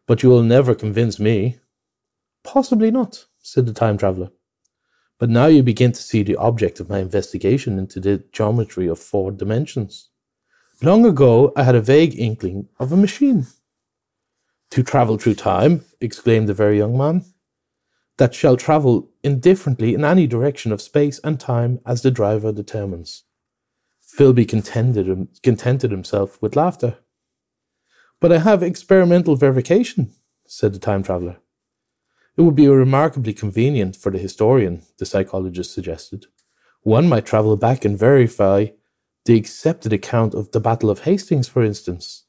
but 0.08 0.24
you 0.24 0.28
will 0.28 0.42
never 0.42 0.74
convince 0.74 1.20
me. 1.20 1.60
Possibly 2.42 2.90
not, 2.90 3.26
said 3.38 3.64
the 3.64 3.72
time 3.72 3.96
traveller. 3.96 4.30
But 5.20 5.30
now 5.30 5.46
you 5.46 5.62
begin 5.62 5.92
to 5.92 6.02
see 6.02 6.24
the 6.24 6.34
object 6.34 6.80
of 6.80 6.88
my 6.88 6.98
investigation 6.98 7.78
into 7.78 8.00
the 8.00 8.24
geometry 8.32 8.88
of 8.88 8.98
four 8.98 9.30
dimensions. 9.30 10.10
Long 10.82 11.06
ago, 11.06 11.52
I 11.54 11.62
had 11.62 11.76
a 11.76 11.80
vague 11.80 12.18
inkling 12.18 12.70
of 12.80 12.90
a 12.90 12.96
machine. 12.96 13.46
To 14.70 14.82
travel 14.82 15.18
through 15.18 15.36
time, 15.36 15.84
exclaimed 16.00 16.48
the 16.48 16.54
very 16.54 16.76
young 16.76 16.98
man, 16.98 17.24
that 18.16 18.34
shall 18.34 18.56
travel 18.56 19.10
indifferently 19.22 19.94
in 19.94 20.04
any 20.04 20.26
direction 20.26 20.72
of 20.72 20.82
space 20.82 21.20
and 21.22 21.38
time 21.38 21.78
as 21.86 22.02
the 22.02 22.10
driver 22.10 22.50
determines. 22.50 23.22
Filby 24.06 24.46
contented, 24.46 25.28
contented 25.42 25.90
himself 25.90 26.40
with 26.40 26.56
laughter. 26.56 26.98
But 28.20 28.32
I 28.32 28.38
have 28.38 28.62
experimental 28.62 29.34
verification, 29.36 30.12
said 30.46 30.72
the 30.72 30.78
time 30.78 31.02
traveller. 31.02 31.38
It 32.36 32.42
would 32.42 32.54
be 32.54 32.68
remarkably 32.68 33.32
convenient 33.32 33.96
for 33.96 34.12
the 34.12 34.18
historian, 34.18 34.82
the 34.98 35.06
psychologist 35.06 35.74
suggested. 35.74 36.26
One 36.82 37.08
might 37.08 37.26
travel 37.26 37.56
back 37.56 37.84
and 37.84 37.98
verify 37.98 38.66
the 39.24 39.36
accepted 39.36 39.92
account 39.92 40.34
of 40.34 40.52
the 40.52 40.60
Battle 40.60 40.88
of 40.88 41.00
Hastings, 41.00 41.48
for 41.48 41.64
instance. 41.64 42.26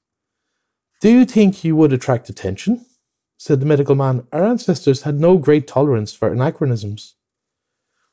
Do 0.99 1.11
you 1.11 1.25
think 1.25 1.63
you 1.63 1.75
would 1.75 1.93
attract 1.93 2.27
attention? 2.27 2.85
said 3.37 3.59
the 3.59 3.67
medical 3.67 3.93
man. 3.93 4.25
Our 4.33 4.43
ancestors 4.43 5.03
had 5.03 5.19
no 5.19 5.37
great 5.37 5.67
tolerance 5.67 6.11
for 6.11 6.29
anachronisms. 6.29 7.16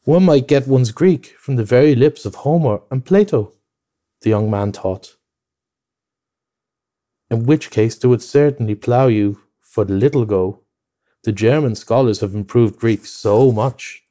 One 0.04 0.24
might 0.24 0.48
get 0.48 0.68
one's 0.68 0.92
Greek 0.92 1.34
from 1.38 1.56
the 1.56 1.64
very 1.64 1.94
lips 1.94 2.24
of 2.24 2.36
Homer 2.36 2.80
and 2.90 3.04
Plato, 3.04 3.52
the 4.20 4.30
young 4.30 4.50
man 4.50 4.72
thought. 4.72 5.16
In 7.30 7.46
which 7.46 7.70
case 7.70 7.96
they 7.96 8.08
would 8.08 8.22
certainly 8.22 8.74
plough 8.74 9.08
you 9.08 9.40
for 9.60 9.84
the 9.84 9.94
little 9.94 10.24
go 10.24 10.64
the 11.24 11.32
German 11.32 11.74
scholars 11.74 12.20
have 12.20 12.34
improved 12.34 12.78
Greek 12.78 13.06
so 13.06 13.50
much. 13.50 14.04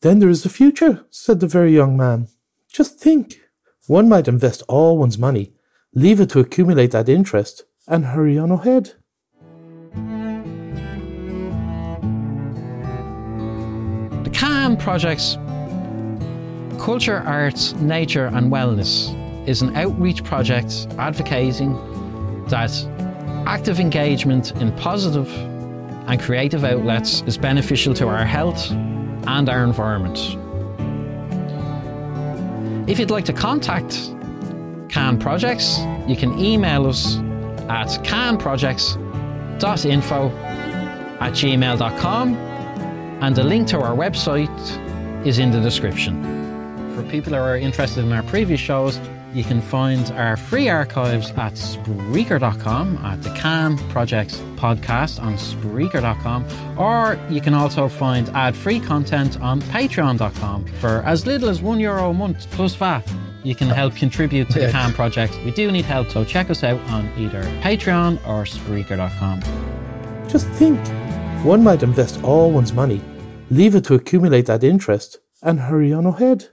Then 0.00 0.18
there 0.18 0.30
is 0.30 0.42
the 0.42 0.48
future, 0.48 1.04
said 1.10 1.40
the 1.40 1.46
very 1.46 1.74
young 1.74 1.96
man. 1.96 2.28
Just 2.72 2.98
think. 2.98 3.40
One 3.86 4.08
might 4.08 4.28
invest 4.28 4.62
all 4.68 4.96
one's 4.96 5.18
money, 5.18 5.52
leave 5.94 6.20
it 6.20 6.30
to 6.30 6.40
accumulate 6.40 6.92
that 6.92 7.08
interest, 7.08 7.64
and 7.86 8.06
hurry 8.06 8.38
on 8.38 8.50
ahead. 8.50 8.94
CAN 14.62 14.76
project's 14.76 15.38
Culture, 16.80 17.24
Arts, 17.26 17.72
Nature 17.80 18.26
and 18.26 18.52
Wellness 18.52 19.10
is 19.48 19.60
an 19.60 19.74
outreach 19.74 20.22
project 20.22 20.86
advocating 20.98 21.72
that 22.46 22.70
active 23.44 23.80
engagement 23.80 24.52
in 24.62 24.70
positive 24.76 25.28
and 26.06 26.20
creative 26.20 26.62
outlets 26.62 27.22
is 27.22 27.36
beneficial 27.36 27.92
to 27.94 28.06
our 28.06 28.24
health 28.24 28.70
and 28.70 29.48
our 29.48 29.64
environment. 29.64 30.38
If 32.88 33.00
you'd 33.00 33.10
like 33.10 33.24
to 33.24 33.32
contact 33.32 34.12
CAN 34.88 35.18
Projects, 35.18 35.80
you 36.06 36.14
can 36.14 36.38
email 36.38 36.86
us 36.86 37.16
at 37.68 37.88
canprojects.info 38.04 40.30
at 41.18 41.32
gmail.com 41.32 42.51
and 43.22 43.36
the 43.36 43.44
link 43.44 43.68
to 43.68 43.80
our 43.80 43.94
website 43.94 45.26
is 45.26 45.38
in 45.38 45.52
the 45.52 45.60
description. 45.60 46.22
For 46.94 47.04
people 47.04 47.32
who 47.32 47.38
are 47.38 47.56
interested 47.56 48.04
in 48.04 48.12
our 48.12 48.24
previous 48.24 48.60
shows, 48.60 49.00
you 49.32 49.44
can 49.44 49.62
find 49.62 50.10
our 50.12 50.36
free 50.36 50.68
archives 50.68 51.30
at 51.30 51.54
Spreaker.com 51.54 52.98
at 52.98 53.22
the 53.22 53.30
Can 53.30 53.78
Projects 53.88 54.36
podcast 54.56 55.22
on 55.22 55.34
Spreaker.com, 55.34 56.44
or 56.76 57.18
you 57.30 57.40
can 57.40 57.54
also 57.54 57.88
find 57.88 58.28
ad 58.30 58.56
free 58.56 58.80
content 58.80 59.40
on 59.40 59.62
Patreon.com 59.62 60.66
for 60.80 61.02
as 61.06 61.24
little 61.24 61.48
as 61.48 61.62
one 61.62 61.78
euro 61.80 62.10
a 62.10 62.14
month 62.14 62.50
plus 62.50 62.74
VAT. 62.74 63.02
You 63.44 63.54
can 63.54 63.68
help 63.68 63.94
contribute 63.94 64.50
to 64.50 64.60
the 64.60 64.70
Can 64.70 64.92
Project. 64.92 65.38
We 65.44 65.52
do 65.52 65.70
need 65.70 65.84
help, 65.84 66.10
so 66.10 66.24
check 66.24 66.50
us 66.50 66.62
out 66.62 66.80
on 66.90 67.08
either 67.16 67.42
Patreon 67.62 68.16
or 68.26 68.44
Spreaker.com. 68.44 69.40
Just 70.28 70.48
think 70.48 70.78
one 71.44 71.64
might 71.64 71.82
invest 71.82 72.22
all 72.22 72.52
one's 72.52 72.72
money, 72.72 73.00
leave 73.52 73.74
it 73.74 73.84
to 73.84 73.94
accumulate 73.94 74.46
that 74.46 74.64
interest, 74.64 75.18
and 75.42 75.60
hurry 75.60 75.92
on 75.92 76.06
ahead. 76.06 76.48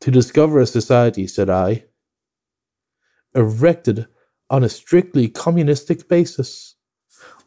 To 0.00 0.10
discover 0.10 0.60
a 0.60 0.66
society, 0.66 1.26
said 1.26 1.48
I, 1.48 1.84
erected 3.34 4.06
on 4.48 4.64
a 4.64 4.68
strictly 4.68 5.28
communistic 5.28 6.08
basis. 6.08 6.74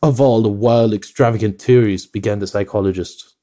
Of 0.01 0.21
all 0.21 0.41
the 0.41 0.49
wild, 0.49 0.93
extravagant 0.93 1.61
theories, 1.61 2.05
began 2.05 2.39
the 2.39 2.47
psychologist. 2.47 3.35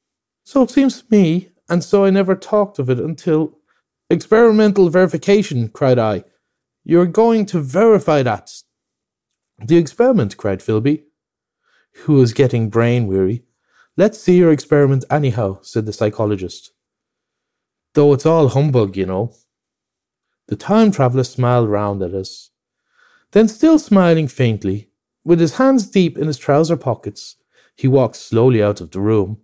So 0.45 0.63
it 0.63 0.71
seems 0.71 1.03
to 1.03 1.07
me, 1.11 1.51
and 1.69 1.85
so 1.85 2.05
I 2.05 2.11
never 2.11 2.35
talked 2.35 2.79
of 2.79 2.89
it 2.89 2.99
until. 2.99 3.59
Experimental 4.09 4.89
verification, 4.89 5.69
cried 5.69 5.99
I. 5.99 6.25
You're 6.85 7.07
going 7.07 7.47
to 7.47 7.61
verify 7.61 8.23
that. 8.23 8.51
The 9.59 9.77
experiment, 9.77 10.37
cried 10.37 10.63
Filby, 10.63 11.05
who 12.05 12.15
was 12.15 12.33
getting 12.33 12.71
brain 12.71 13.07
weary. 13.07 13.45
Let's 14.01 14.19
see 14.19 14.39
your 14.39 14.51
experiment 14.51 15.05
anyhow, 15.11 15.59
said 15.63 15.85
the 15.85 15.93
psychologist 15.93 16.73
though 17.95 18.13
it's 18.13 18.27
all 18.27 18.49
humbug, 18.49 18.97
you 18.97 19.07
know. 19.07 19.33
The 20.49 20.57
time 20.57 20.91
traveller 20.91 21.25
smiled 21.25 21.69
round 21.69 22.03
at 22.03 22.15
us. 22.15 22.51
Then, 23.33 23.49
still 23.49 23.79
smiling 23.79 24.29
faintly, 24.29 24.91
with 25.25 25.41
his 25.41 25.57
hands 25.57 25.87
deep 25.87 26.19
in 26.19 26.27
his 26.27 26.39
trouser 26.39 26.77
pockets, 26.77 27.37
he 27.77 27.89
walked 27.89 28.17
slowly 28.17 28.63
out 28.63 28.81
of 28.81 28.91
the 28.91 29.01
room. 29.01 29.39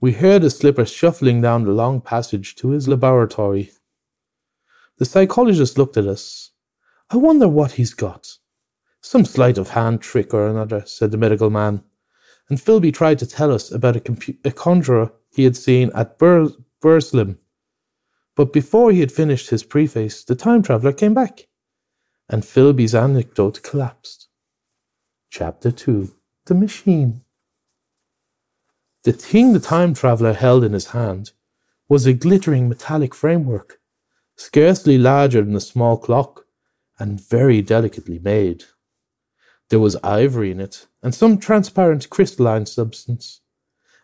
We 0.00 0.12
heard 0.12 0.42
his 0.42 0.56
slippers 0.56 0.90
shuffling 0.90 1.40
down 1.40 1.64
the 1.64 1.72
long 1.72 2.00
passage 2.00 2.56
to 2.56 2.70
his 2.70 2.88
laboratory. 2.88 3.70
The 4.98 5.04
psychologist 5.04 5.78
looked 5.78 5.96
at 5.96 6.06
us. 6.06 6.50
I 7.10 7.16
wonder 7.16 7.48
what 7.48 7.72
he's 7.72 7.94
got. 7.94 8.38
Some 9.00 9.24
sleight 9.24 9.58
of 9.58 9.70
hand 9.70 10.00
trick 10.00 10.34
or 10.34 10.48
another, 10.48 10.84
said 10.86 11.10
the 11.10 11.16
medical 11.16 11.50
man. 11.50 11.82
And 12.50 12.60
Filby 12.60 12.92
tried 12.92 13.18
to 13.20 13.26
tell 13.26 13.50
us 13.52 13.72
about 13.72 13.96
a, 13.96 14.00
compu- 14.00 14.44
a 14.44 14.50
conjurer 14.50 15.12
he 15.30 15.44
had 15.44 15.56
seen 15.56 15.90
at 15.94 16.18
Bur- 16.18 16.50
Burslem 16.82 17.38
but 18.40 18.54
before 18.54 18.90
he 18.90 19.00
had 19.00 19.12
finished 19.12 19.50
his 19.50 19.62
preface, 19.62 20.24
the 20.24 20.34
time 20.34 20.62
traveller 20.62 20.94
came 20.94 21.12
back, 21.12 21.48
and 22.26 22.42
Filby's 22.42 22.94
anecdote 22.94 23.62
collapsed. 23.62 24.28
Chapter 25.28 25.70
2 25.70 26.14
The 26.46 26.54
Machine 26.54 27.20
The 29.04 29.12
thing 29.12 29.52
the 29.52 29.60
time 29.60 29.92
traveller 29.92 30.32
held 30.32 30.64
in 30.64 30.72
his 30.72 30.88
hand 30.88 31.32
was 31.86 32.06
a 32.06 32.14
glittering 32.14 32.66
metallic 32.66 33.14
framework, 33.14 33.78
scarcely 34.36 34.96
larger 34.96 35.42
than 35.42 35.54
a 35.54 35.60
small 35.60 35.98
clock, 35.98 36.46
and 36.98 37.20
very 37.20 37.60
delicately 37.60 38.18
made. 38.18 38.64
There 39.70 39.80
was 39.80 39.96
ivory 40.02 40.50
in 40.50 40.60
it, 40.60 40.86
and 41.02 41.14
some 41.14 41.38
transparent 41.38 42.10
crystalline 42.10 42.66
substance. 42.66 43.40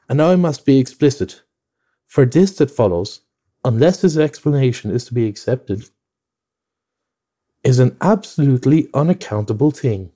And 0.08 0.18
now 0.18 0.30
I 0.30 0.36
must 0.36 0.64
be 0.64 0.78
explicit, 0.78 1.42
for 2.06 2.24
this 2.24 2.56
that 2.56 2.70
follows, 2.70 3.22
unless 3.64 4.02
his 4.02 4.16
explanation 4.16 4.92
is 4.92 5.04
to 5.06 5.14
be 5.14 5.26
accepted, 5.26 5.90
is 7.64 7.80
an 7.80 7.96
absolutely 8.00 8.88
unaccountable 8.94 9.72
thing. 9.72 10.12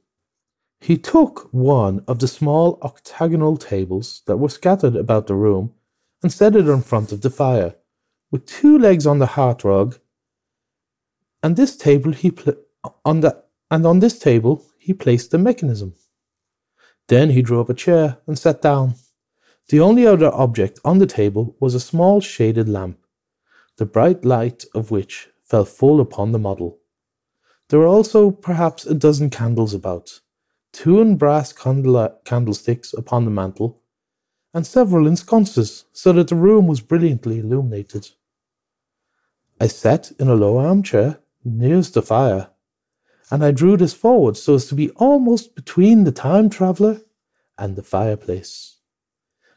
He 0.80 0.96
took 0.96 1.52
one 1.52 2.04
of 2.06 2.20
the 2.20 2.28
small 2.28 2.78
octagonal 2.80 3.56
tables 3.56 4.22
that 4.26 4.36
were 4.36 4.48
scattered 4.48 4.94
about 4.94 5.26
the 5.26 5.34
room 5.34 5.74
and 6.22 6.32
set 6.32 6.54
it 6.54 6.68
in 6.68 6.82
front 6.82 7.10
of 7.10 7.22
the 7.22 7.30
fire, 7.30 7.74
with 8.30 8.46
two 8.46 8.78
legs 8.78 9.04
on 9.04 9.18
the 9.18 9.26
hearthrug. 9.26 9.98
And 11.42 11.56
this 11.56 11.76
table 11.76 12.12
he 12.12 12.30
pl- 12.30 12.54
on 13.04 13.20
the 13.20 13.42
and 13.70 13.86
on 13.86 14.00
this 14.00 14.18
table 14.18 14.64
he 14.78 14.92
placed 14.92 15.30
the 15.30 15.38
mechanism. 15.38 15.94
Then 17.08 17.30
he 17.30 17.42
drew 17.42 17.60
up 17.60 17.70
a 17.70 17.74
chair 17.74 18.18
and 18.26 18.38
sat 18.38 18.62
down. 18.62 18.94
The 19.68 19.80
only 19.80 20.06
other 20.06 20.32
object 20.34 20.80
on 20.84 20.98
the 20.98 21.06
table 21.06 21.56
was 21.60 21.74
a 21.74 21.80
small 21.80 22.20
shaded 22.20 22.68
lamp, 22.68 22.98
the 23.76 23.86
bright 23.86 24.24
light 24.24 24.64
of 24.74 24.90
which 24.90 25.28
fell 25.44 25.64
full 25.64 26.00
upon 26.00 26.32
the 26.32 26.38
model. 26.38 26.78
There 27.68 27.78
were 27.78 27.86
also 27.86 28.30
perhaps 28.30 28.84
a 28.84 28.94
dozen 28.94 29.30
candles 29.30 29.74
about, 29.74 30.20
two 30.72 31.00
in 31.00 31.16
brass 31.16 31.52
candlesticks 31.52 32.92
upon 32.92 33.24
the 33.24 33.30
mantel, 33.30 33.80
and 34.52 34.66
several 34.66 35.06
in 35.06 35.16
sconces, 35.16 35.84
so 35.92 36.12
that 36.12 36.28
the 36.28 36.34
room 36.34 36.66
was 36.66 36.80
brilliantly 36.80 37.38
illuminated. 37.38 38.10
I 39.60 39.68
sat 39.68 40.10
in 40.18 40.28
a 40.28 40.34
low 40.34 40.58
armchair 40.58 41.20
nearest 41.44 41.94
the 41.94 42.02
fire, 42.02 42.50
and 43.30 43.44
I 43.44 43.52
drew 43.52 43.76
this 43.76 43.94
forward 43.94 44.36
so 44.36 44.54
as 44.54 44.66
to 44.66 44.74
be 44.74 44.90
almost 44.90 45.54
between 45.54 46.04
the 46.04 46.12
time 46.12 46.50
traveller 46.50 47.00
and 47.56 47.76
the 47.76 47.82
fireplace. 47.82 48.78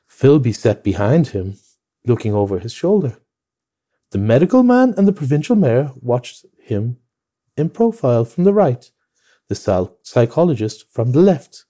Filby 0.07 0.53
sat 0.53 0.83
behind 0.83 1.27
him, 1.27 1.57
looking 2.05 2.33
over 2.33 2.59
his 2.59 2.73
shoulder. 2.73 3.17
The 4.11 4.19
medical 4.19 4.61
man 4.61 4.93
and 4.95 5.07
the 5.07 5.13
provincial 5.13 5.55
mayor 5.55 5.91
watched 5.99 6.45
him 6.61 6.97
in 7.57 7.69
profile 7.69 8.25
from 8.25 8.43
the 8.43 8.53
right, 8.53 8.91
the 9.49 9.89
psychologist 10.03 10.85
from 10.91 11.11
the 11.11 11.19
left. 11.19 11.65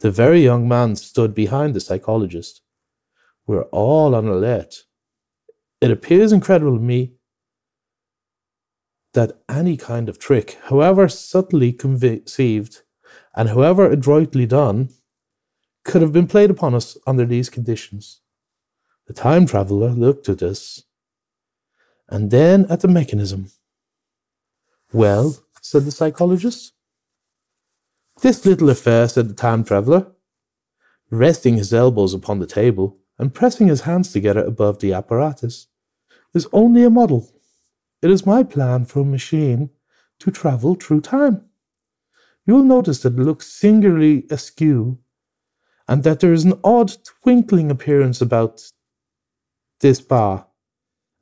The 0.00 0.10
very 0.10 0.42
young 0.42 0.66
man 0.66 0.96
stood 0.96 1.34
behind 1.34 1.74
the 1.74 1.80
psychologist. 1.80 2.62
We're 3.46 3.64
all 3.64 4.14
on 4.14 4.26
alert. 4.26 4.84
It 5.80 5.90
appears 5.90 6.32
incredible 6.32 6.76
to 6.76 6.82
me 6.82 7.14
that 9.14 9.40
any 9.48 9.76
kind 9.76 10.08
of 10.08 10.18
trick, 10.18 10.58
however 10.64 11.08
subtly 11.08 11.72
conceived 11.72 12.82
and 13.34 13.48
however 13.48 13.90
adroitly 13.90 14.46
done, 14.46 14.90
could 15.84 16.02
have 16.02 16.12
been 16.12 16.26
played 16.26 16.50
upon 16.50 16.74
us 16.74 16.96
under 17.06 17.24
these 17.24 17.48
conditions. 17.48 18.20
The 19.06 19.14
time 19.14 19.46
traveller 19.46 19.90
looked 19.90 20.28
at 20.28 20.42
us 20.42 20.84
and 22.08 22.30
then 22.30 22.66
at 22.68 22.80
the 22.80 22.88
mechanism. 22.88 23.50
Well, 24.92 25.36
said 25.60 25.84
the 25.84 25.90
psychologist. 25.90 26.72
This 28.22 28.44
little 28.44 28.68
affair, 28.68 29.08
said 29.08 29.28
the 29.28 29.34
time 29.34 29.64
traveller, 29.64 30.12
resting 31.10 31.56
his 31.56 31.72
elbows 31.72 32.12
upon 32.12 32.38
the 32.38 32.46
table 32.46 32.98
and 33.18 33.34
pressing 33.34 33.68
his 33.68 33.82
hands 33.82 34.12
together 34.12 34.44
above 34.44 34.80
the 34.80 34.92
apparatus, 34.92 35.68
is 36.34 36.46
only 36.52 36.84
a 36.84 36.90
model. 36.90 37.32
It 38.02 38.10
is 38.10 38.24
my 38.24 38.42
plan 38.42 38.86
for 38.86 39.00
a 39.00 39.04
machine 39.04 39.70
to 40.20 40.30
travel 40.30 40.74
through 40.74 41.02
time. 41.02 41.44
You 42.46 42.54
will 42.54 42.64
notice 42.64 43.00
that 43.02 43.12
it 43.12 43.22
looks 43.22 43.46
singularly 43.46 44.26
askew, 44.30 44.98
and 45.86 46.02
that 46.04 46.20
there 46.20 46.32
is 46.32 46.44
an 46.44 46.58
odd 46.64 46.92
twinkling 47.22 47.70
appearance 47.70 48.20
about 48.20 48.62
this 49.80 50.00
bar, 50.00 50.46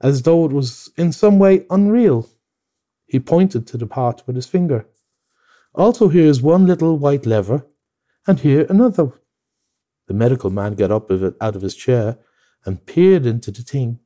as 0.01 0.23
though 0.23 0.45
it 0.45 0.53
was 0.53 0.91
in 0.97 1.13
some 1.13 1.39
way 1.39 1.67
unreal. 1.71 2.29
He 3.07 3.19
pointed 3.19 3.67
to 3.69 3.77
the 3.77 3.87
part 3.87 4.23
with 4.27 4.37
his 4.37 4.47
finger. 4.47 4.87
Also, 5.75 6.09
here 6.09 6.27
is 6.27 6.43
one 6.43 6.67
little 6.67 6.99
white 6.99 7.27
lever, 7.27 7.67
and 8.27 8.41
here 8.41 8.67
another. 8.69 9.13
The 10.07 10.15
medical 10.15 10.51
man 10.51 10.75
got 10.75 10.91
up 10.91 11.11
out 11.41 11.57
of 11.57 11.63
his 11.63 11.75
chair 11.75 12.19
and 12.65 12.85
peered 12.87 13.27
into 13.27 13.51
the 13.51 13.63
thing. 13.63 14.01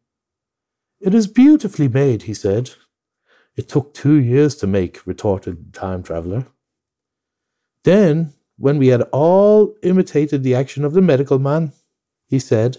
It 1.03 1.15
is 1.15 1.27
beautifully 1.27 1.89
made, 1.89 2.23
he 2.23 2.35
said. 2.35 2.71
It 3.57 3.69
took 3.69 3.93
two 3.93 4.15
years 4.15 4.55
to 4.57 4.69
make, 4.69 5.05
retorted 5.05 5.73
the 5.73 5.79
time 5.79 6.05
traveller. 6.05 6.47
Then, 7.83 8.35
when 8.57 8.79
we 8.79 8.89
had 8.89 9.03
all 9.11 9.75
imitated 9.83 10.45
the 10.45 10.55
action 10.55 10.85
of 10.85 10.93
the 10.93 11.03
medical 11.03 11.41
man, 11.41 11.73
he 12.29 12.39
said, 12.39 12.79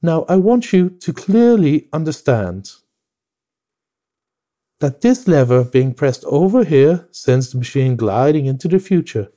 Now 0.00 0.24
I 0.28 0.36
want 0.36 0.72
you 0.72 0.88
to 0.88 1.12
clearly 1.12 1.88
understand 1.92 2.70
that 4.78 5.00
this 5.00 5.26
lever 5.26 5.64
being 5.64 5.94
pressed 5.94 6.24
over 6.26 6.62
here 6.64 7.08
sends 7.10 7.50
the 7.50 7.58
machine 7.58 7.96
gliding 7.96 8.46
into 8.46 8.68
the 8.68 8.78
future, 8.78 9.32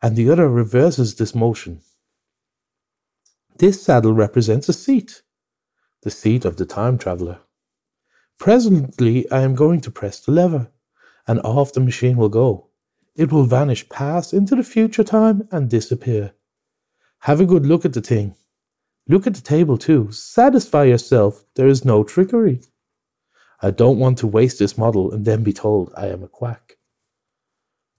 and 0.00 0.16
the 0.16 0.30
other 0.30 0.48
reverses 0.48 1.16
this 1.16 1.34
motion. 1.34 1.82
This 3.58 3.82
saddle 3.82 4.14
represents 4.14 4.68
a 4.70 4.72
seat 4.72 5.22
the 6.02 6.10
seat 6.10 6.44
of 6.44 6.56
the 6.56 6.66
time 6.66 6.98
traveler. 6.98 7.40
Presently, 8.38 9.30
I 9.30 9.42
am 9.42 9.54
going 9.54 9.80
to 9.80 9.90
press 9.90 10.20
the 10.20 10.32
lever, 10.32 10.70
and 11.26 11.40
off 11.40 11.72
the 11.72 11.80
machine 11.80 12.16
will 12.16 12.28
go. 12.28 12.68
It 13.16 13.32
will 13.32 13.44
vanish, 13.44 13.88
pass 13.88 14.32
into 14.32 14.54
the 14.54 14.62
future 14.62 15.02
time, 15.02 15.48
and 15.50 15.68
disappear. 15.68 16.32
Have 17.20 17.40
a 17.40 17.46
good 17.46 17.66
look 17.66 17.84
at 17.84 17.94
the 17.94 18.00
thing. 18.00 18.36
Look 19.08 19.26
at 19.26 19.34
the 19.34 19.40
table, 19.40 19.76
too. 19.76 20.12
Satisfy 20.12 20.84
yourself 20.84 21.44
there 21.56 21.66
is 21.66 21.84
no 21.84 22.04
trickery. 22.04 22.60
I 23.60 23.72
don't 23.72 23.98
want 23.98 24.18
to 24.18 24.28
waste 24.28 24.60
this 24.60 24.78
model 24.78 25.12
and 25.12 25.24
then 25.24 25.42
be 25.42 25.52
told 25.52 25.92
I 25.96 26.06
am 26.06 26.22
a 26.22 26.28
quack. 26.28 26.76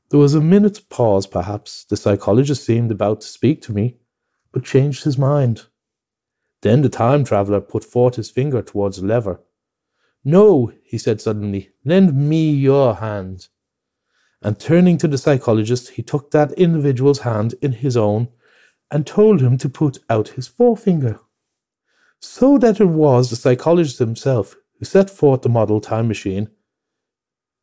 There 0.10 0.20
was 0.20 0.34
a 0.34 0.42
minute's 0.42 0.80
pause, 0.80 1.28
perhaps. 1.28 1.84
The 1.84 1.98
psychologist 1.98 2.64
seemed 2.64 2.92
about 2.92 3.22
to 3.22 3.28
speak 3.28 3.62
to 3.64 3.74
me, 3.74 3.98
but 4.54 4.64
changed 4.64 5.04
his 5.04 5.18
mind. 5.18 5.66
Then 6.62 6.82
the 6.82 6.90
time 6.90 7.24
traveller 7.24 7.62
put 7.62 7.84
forth 7.84 8.16
his 8.16 8.30
finger 8.30 8.62
towards 8.62 9.00
the 9.00 9.08
lever. 9.08 9.42
No, 10.24 10.74
he 10.84 10.98
said 10.98 11.22
suddenly, 11.22 11.70
lend 11.86 12.14
me 12.14 12.52
your 12.52 12.96
hand. 12.96 13.48
And 14.42 14.60
turning 14.60 14.98
to 14.98 15.08
the 15.08 15.18
psychologist, 15.18 15.92
he 15.92 16.04
took 16.04 16.32
that 16.32 16.52
individual's 16.54 17.20
hand 17.20 17.56
in 17.62 17.74
his 17.74 17.96
own 17.96 18.30
and 18.92 19.06
told 19.06 19.42
him 19.42 19.58
to 19.58 19.70
put 19.70 20.00
out 20.10 20.30
his 20.30 20.48
forefinger. 20.48 21.20
So 22.20 22.58
that 22.58 22.82
it 22.82 22.86
was 22.86 23.30
the 23.30 23.36
psychologist 23.36 24.00
himself 24.00 24.56
who 24.78 24.86
set 24.86 25.10
forth 25.10 25.42
the 25.42 25.50
model 25.50 25.80
time 25.80 26.08
machine 26.08 26.50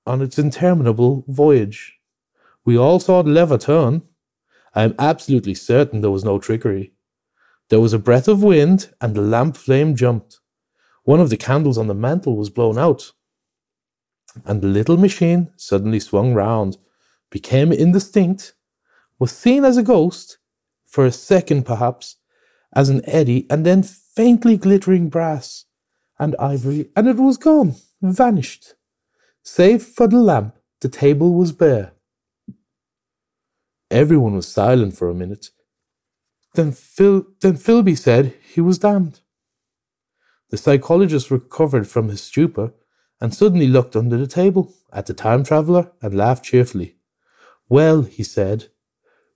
on 0.06 0.22
its 0.22 0.38
interminable 0.38 1.24
voyage. 1.26 1.98
We 2.64 2.78
all 2.78 3.00
saw 3.00 3.22
the 3.22 3.30
lever 3.30 3.58
turn. 3.58 4.02
I 4.74 4.84
am 4.84 4.94
absolutely 4.98 5.54
certain 5.54 6.00
there 6.00 6.10
was 6.10 6.24
no 6.24 6.38
trickery. 6.38 6.92
There 7.68 7.80
was 7.80 7.92
a 7.92 7.98
breath 7.98 8.28
of 8.28 8.42
wind, 8.42 8.92
and 9.00 9.14
the 9.14 9.22
lamp 9.22 9.56
flame 9.56 9.96
jumped. 9.96 10.40
One 11.04 11.20
of 11.20 11.30
the 11.30 11.36
candles 11.36 11.78
on 11.78 11.86
the 11.86 11.94
mantel 11.94 12.36
was 12.36 12.50
blown 12.50 12.78
out, 12.78 13.12
and 14.44 14.60
the 14.60 14.68
little 14.68 14.96
machine 14.96 15.50
suddenly 15.56 16.00
swung 16.00 16.34
round, 16.34 16.78
became 17.30 17.72
indistinct, 17.72 18.54
was 19.18 19.32
seen 19.32 19.64
as 19.64 19.76
a 19.76 19.82
ghost, 19.82 20.38
for 20.84 21.06
a 21.06 21.12
second 21.12 21.64
perhaps, 21.64 22.16
as 22.74 22.88
an 22.88 23.00
eddy, 23.08 23.46
and 23.50 23.64
then 23.64 23.82
faintly 23.82 24.56
glittering 24.56 25.08
brass 25.08 25.64
and 26.18 26.36
ivory, 26.38 26.90
and 26.94 27.08
it 27.08 27.16
was 27.16 27.36
gone, 27.36 27.74
vanished. 28.00 28.74
Save 29.42 29.82
for 29.82 30.06
the 30.08 30.18
lamp, 30.18 30.56
the 30.80 30.88
table 30.88 31.34
was 31.34 31.52
bare. 31.52 31.92
Everyone 33.90 34.34
was 34.34 34.48
silent 34.48 34.96
for 34.96 35.08
a 35.08 35.14
minute, 35.14 35.50
then, 36.56 36.72
Phil, 36.72 37.26
then 37.40 37.56
Filby 37.56 37.96
said 37.96 38.34
he 38.52 38.60
was 38.60 38.78
damned. 38.78 39.20
The 40.50 40.56
psychologist 40.56 41.30
recovered 41.30 41.88
from 41.88 42.08
his 42.08 42.22
stupor 42.22 42.72
and 43.20 43.34
suddenly 43.34 43.66
looked 43.66 43.96
under 43.96 44.16
the 44.16 44.26
table 44.26 44.72
at 44.92 45.06
the 45.06 45.14
time 45.14 45.44
traveller 45.44 45.90
and 46.02 46.14
laughed 46.14 46.44
cheerfully. 46.44 46.96
Well, 47.68 48.02
he 48.02 48.22
said, 48.22 48.66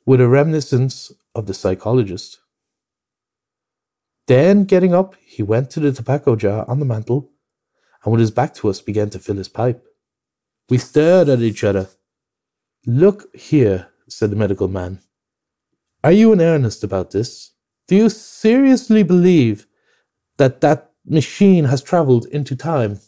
with 0.07 0.21
a 0.21 0.29
reminiscence 0.29 1.13
of 1.35 1.47
the 1.47 1.55
psychologist. 1.55 2.39
Then, 4.27 4.65
getting 4.65 4.95
up, 4.95 5.17
he 5.25 5.43
went 5.43 5.71
to 5.71 5.81
the 5.81 5.93
tobacco 5.93 6.37
jar 6.37 6.65
on 6.69 6.79
the 6.79 6.85
mantel 6.85 7.31
and 8.05 8.13
with 8.13 8.21
his 8.21 8.31
back 8.31 8.55
to 8.55 8.69
us 8.69 8.81
began 8.81 9.11
to 9.11 9.19
fill 9.19 9.37
his 9.37 9.49
pipe. 9.49 9.85
We 10.69 10.79
stared 10.79 11.29
at 11.29 11.41
each 11.41 11.65
other. 11.65 11.89
Look 12.87 13.35
here, 13.35 13.89
said 14.09 14.31
the 14.31 14.37
medical 14.37 14.69
man. 14.69 15.01
Are 16.03 16.13
you 16.13 16.33
in 16.33 16.41
earnest 16.41 16.83
about 16.83 17.11
this? 17.11 17.53
Do 17.87 17.95
you 17.97 18.09
seriously 18.09 19.03
believe 19.03 19.67
that 20.39 20.61
that 20.63 20.93
machine 21.05 21.65
has 21.65 21.83
travelled 21.83 22.27
into 22.27 22.57
time? 22.57 23.01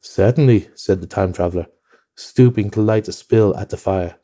Certainly, 0.00 0.70
said 0.74 1.00
the 1.00 1.06
time 1.06 1.32
traveller. 1.32 1.66
stooping 2.14 2.70
to 2.70 2.80
light 2.80 3.08
a 3.08 3.12
spill 3.12 3.56
at 3.56 3.70
the 3.70 3.76
fire. 3.76 4.16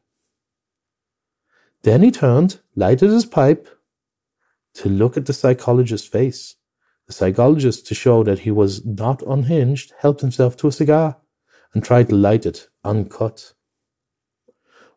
Then 1.83 2.03
he 2.03 2.11
turned, 2.11 2.61
lighted 2.77 3.11
his 3.11 3.24
pipe, 3.24 3.68
to 4.74 4.88
look 4.88 5.16
at 5.16 5.27
the 5.27 5.33
psychologist's 5.33 6.07
face. 6.07 6.57
The 7.07 7.12
psychologist, 7.12 7.87
to 7.87 7.94
show 7.94 8.22
that 8.24 8.40
he 8.40 8.51
was 8.51 8.85
not 8.85 9.22
unhinged, 9.22 9.94
helped 9.98 10.20
himself 10.20 10.57
to 10.59 10.68
a 10.68 10.72
cigar 10.72 11.16
and 11.72 11.83
tried 11.83 12.11
to 12.11 12.14
light 12.14 12.44
it 12.44 12.68
uncut. 12.85 13.55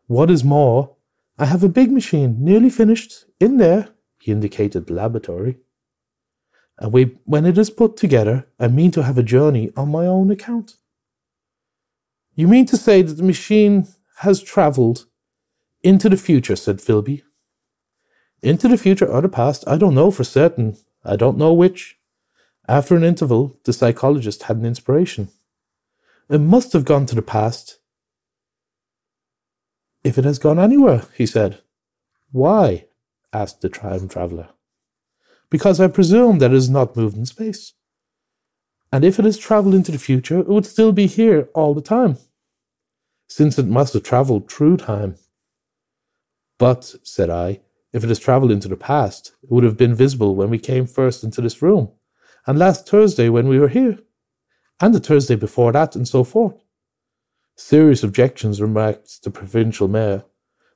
What 0.06 0.30
is 0.30 0.44
more, 0.44 0.96
I 1.42 1.46
have 1.46 1.64
a 1.64 1.68
big 1.68 1.90
machine 1.90 2.36
nearly 2.38 2.70
finished 2.70 3.24
in 3.40 3.56
there, 3.56 3.88
he 4.20 4.30
indicated 4.30 4.86
the 4.86 4.94
laboratory. 4.94 5.58
And 6.78 6.92
we, 6.92 7.16
when 7.24 7.46
it 7.46 7.58
is 7.58 7.68
put 7.68 7.96
together, 7.96 8.46
I 8.60 8.68
mean 8.68 8.92
to 8.92 9.02
have 9.02 9.18
a 9.18 9.24
journey 9.24 9.72
on 9.76 9.90
my 9.90 10.06
own 10.06 10.30
account. 10.30 10.76
You 12.36 12.46
mean 12.46 12.66
to 12.66 12.76
say 12.76 13.02
that 13.02 13.14
the 13.14 13.24
machine 13.24 13.88
has 14.18 14.40
travelled 14.40 15.06
into 15.82 16.08
the 16.08 16.16
future, 16.16 16.54
said 16.54 16.80
Filby. 16.80 17.24
Into 18.40 18.68
the 18.68 18.78
future 18.78 19.08
or 19.08 19.20
the 19.20 19.28
past, 19.28 19.64
I 19.66 19.76
don't 19.76 19.96
know 19.96 20.12
for 20.12 20.22
certain. 20.22 20.76
I 21.04 21.16
don't 21.16 21.38
know 21.38 21.52
which. 21.52 21.96
After 22.68 22.94
an 22.94 23.02
interval, 23.02 23.58
the 23.64 23.72
psychologist 23.72 24.44
had 24.44 24.58
an 24.58 24.64
inspiration. 24.64 25.26
It 26.30 26.38
must 26.40 26.72
have 26.72 26.84
gone 26.84 27.06
to 27.06 27.16
the 27.16 27.20
past. 27.36 27.80
If 30.04 30.18
it 30.18 30.24
has 30.24 30.38
gone 30.38 30.58
anywhere, 30.58 31.04
he 31.16 31.26
said. 31.26 31.60
Why? 32.30 32.86
asked 33.32 33.60
the 33.60 33.68
time 33.68 34.08
traveller. 34.08 34.48
Because 35.50 35.80
I 35.80 35.88
presume 35.88 36.38
that 36.38 36.50
it 36.50 36.54
has 36.54 36.70
not 36.70 36.96
moved 36.96 37.16
in 37.16 37.26
space. 37.26 37.74
And 38.90 39.04
if 39.04 39.18
it 39.18 39.24
has 39.24 39.38
travelled 39.38 39.74
into 39.74 39.92
the 39.92 39.98
future, 39.98 40.40
it 40.40 40.48
would 40.48 40.66
still 40.66 40.92
be 40.92 41.06
here 41.06 41.48
all 41.54 41.72
the 41.72 41.80
time, 41.80 42.18
since 43.26 43.58
it 43.58 43.66
must 43.66 43.94
have 43.94 44.02
travelled 44.02 44.50
through 44.50 44.76
time. 44.76 45.16
But, 46.58 46.94
said 47.02 47.30
I, 47.30 47.60
if 47.92 48.04
it 48.04 48.08
has 48.08 48.18
travelled 48.18 48.50
into 48.50 48.68
the 48.68 48.76
past, 48.76 49.32
it 49.42 49.50
would 49.50 49.64
have 49.64 49.78
been 49.78 49.94
visible 49.94 50.34
when 50.34 50.50
we 50.50 50.58
came 50.58 50.86
first 50.86 51.24
into 51.24 51.40
this 51.40 51.62
room, 51.62 51.90
and 52.46 52.58
last 52.58 52.86
Thursday 52.86 53.28
when 53.30 53.48
we 53.48 53.58
were 53.58 53.68
here, 53.68 53.98
and 54.80 54.94
the 54.94 55.00
Thursday 55.00 55.36
before 55.36 55.72
that, 55.72 55.96
and 55.96 56.06
so 56.06 56.22
forth. 56.24 56.62
Serious 57.64 58.02
objections, 58.02 58.60
remarked 58.60 59.22
the 59.22 59.30
provincial 59.30 59.86
mayor, 59.86 60.24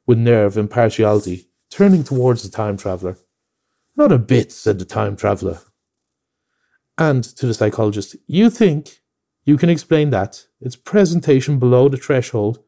with 0.06 0.18
nerve 0.18 0.56
and 0.56 0.66
impartiality, 0.66 1.48
turning 1.68 2.04
towards 2.04 2.44
the 2.44 2.48
time 2.48 2.76
traveller. 2.76 3.18
Not 3.96 4.12
a 4.12 4.18
bit, 4.18 4.52
said 4.52 4.78
the 4.78 4.84
time 4.84 5.16
traveller. 5.16 5.58
And 6.96 7.24
to 7.24 7.46
the 7.46 7.54
psychologist, 7.54 8.14
you 8.28 8.50
think 8.50 9.02
you 9.44 9.56
can 9.58 9.68
explain 9.68 10.10
that? 10.10 10.46
It's 10.60 10.76
presentation 10.76 11.58
below 11.58 11.88
the 11.88 11.96
threshold. 11.96 12.60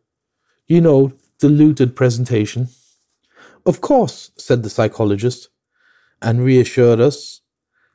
You 0.67 0.81
know, 0.81 1.13
diluted 1.39 1.95
presentation. 1.95 2.69
Of 3.65 3.81
course, 3.81 4.33
said 4.37 4.65
the 4.65 4.69
psychologist, 4.69 5.49
and 6.21 6.45
reassured 6.45 7.01
us. 7.01 7.41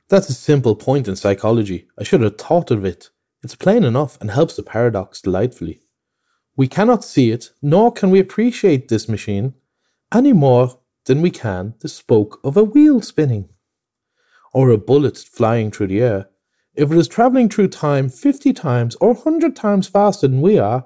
That's 0.07 0.29
a 0.29 0.33
simple 0.33 0.77
point 0.77 1.09
in 1.09 1.17
psychology. 1.17 1.89
I 1.99 2.03
should 2.03 2.21
have 2.21 2.37
thought 2.37 2.71
of 2.71 2.85
it. 2.85 3.09
It's 3.43 3.55
plain 3.55 3.83
enough 3.83 4.17
and 4.21 4.31
helps 4.31 4.55
the 4.55 4.63
paradox 4.63 5.21
delightfully. 5.21 5.82
We 6.55 6.67
cannot 6.67 7.03
see 7.03 7.31
it, 7.31 7.51
nor 7.61 7.91
can 7.91 8.11
we 8.11 8.19
appreciate 8.19 8.87
this 8.87 9.09
machine 9.09 9.55
any 10.13 10.33
more 10.33 10.79
than 11.05 11.21
we 11.21 11.31
can 11.31 11.73
the 11.79 11.89
spoke 11.89 12.39
of 12.43 12.55
a 12.55 12.63
wheel 12.63 13.01
spinning, 13.01 13.49
or 14.53 14.69
a 14.69 14.77
bullet 14.77 15.17
flying 15.17 15.71
through 15.71 15.87
the 15.87 16.01
air. 16.01 16.29
If 16.75 16.91
it 16.91 16.97
is 16.97 17.07
travelling 17.07 17.49
through 17.49 17.69
time 17.69 18.09
50 18.09 18.53
times 18.53 18.95
or 19.01 19.13
100 19.13 19.55
times 19.55 19.87
faster 19.87 20.27
than 20.27 20.41
we 20.41 20.57
are, 20.59 20.85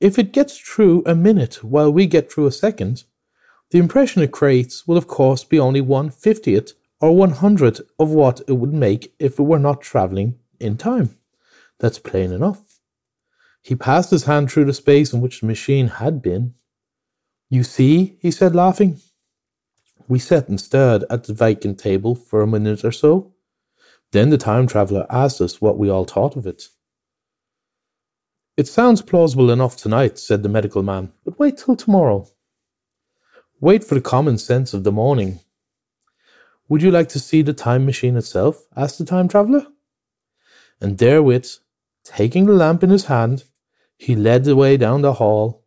if 0.00 0.18
it 0.18 0.32
gets 0.32 0.58
through 0.58 1.02
a 1.06 1.14
minute 1.14 1.62
while 1.62 1.92
we 1.92 2.06
get 2.06 2.30
through 2.30 2.46
a 2.46 2.52
second, 2.52 3.04
the 3.70 3.78
impression 3.78 4.22
it 4.22 4.32
creates 4.32 4.86
will 4.86 4.96
of 4.96 5.06
course 5.06 5.44
be 5.44 5.58
only 5.58 5.80
one 5.80 6.10
fiftieth 6.10 6.72
or 7.00 7.16
one 7.16 7.30
hundredth 7.30 7.80
of 7.98 8.10
what 8.10 8.40
it 8.46 8.54
would 8.54 8.72
make 8.72 9.14
if 9.18 9.38
it 9.38 9.42
were 9.42 9.58
not 9.58 9.80
travelling 9.80 10.38
in 10.60 10.76
time. 10.76 11.16
That's 11.78 11.98
plain 11.98 12.32
enough. 12.32 12.71
He 13.62 13.76
passed 13.76 14.10
his 14.10 14.24
hand 14.24 14.50
through 14.50 14.64
the 14.64 14.74
space 14.74 15.12
in 15.12 15.20
which 15.20 15.40
the 15.40 15.46
machine 15.46 15.88
had 15.88 16.20
been. 16.20 16.54
You 17.48 17.62
see, 17.62 18.18
he 18.20 18.30
said, 18.30 18.54
laughing. 18.54 19.00
We 20.08 20.18
sat 20.18 20.48
and 20.48 20.60
stared 20.60 21.04
at 21.08 21.24
the 21.24 21.34
vacant 21.34 21.78
table 21.78 22.14
for 22.14 22.42
a 22.42 22.46
minute 22.46 22.84
or 22.84 22.92
so. 22.92 23.32
Then 24.10 24.30
the 24.30 24.38
time 24.38 24.66
traveller 24.66 25.06
asked 25.08 25.40
us 25.40 25.60
what 25.60 25.78
we 25.78 25.88
all 25.88 26.04
thought 26.04 26.36
of 26.36 26.46
it. 26.46 26.64
It 28.56 28.68
sounds 28.68 29.00
plausible 29.00 29.50
enough 29.50 29.76
tonight, 29.76 30.18
said 30.18 30.42
the 30.42 30.48
medical 30.48 30.82
man, 30.82 31.12
but 31.24 31.38
wait 31.38 31.56
till 31.56 31.76
tomorrow. 31.76 32.28
Wait 33.60 33.84
for 33.84 33.94
the 33.94 34.00
common 34.00 34.36
sense 34.36 34.74
of 34.74 34.84
the 34.84 34.92
morning. 34.92 35.40
Would 36.68 36.82
you 36.82 36.90
like 36.90 37.08
to 37.10 37.20
see 37.20 37.42
the 37.42 37.54
time 37.54 37.86
machine 37.86 38.16
itself? 38.16 38.66
asked 38.76 38.98
the 38.98 39.04
time 39.04 39.28
traveller. 39.28 39.66
And 40.80 40.98
therewith, 40.98 41.48
taking 42.04 42.46
the 42.46 42.52
lamp 42.52 42.82
in 42.82 42.90
his 42.90 43.06
hand, 43.06 43.44
he 44.02 44.16
led 44.16 44.42
the 44.42 44.56
way 44.56 44.76
down 44.76 45.00
the 45.00 45.12
hall, 45.12 45.64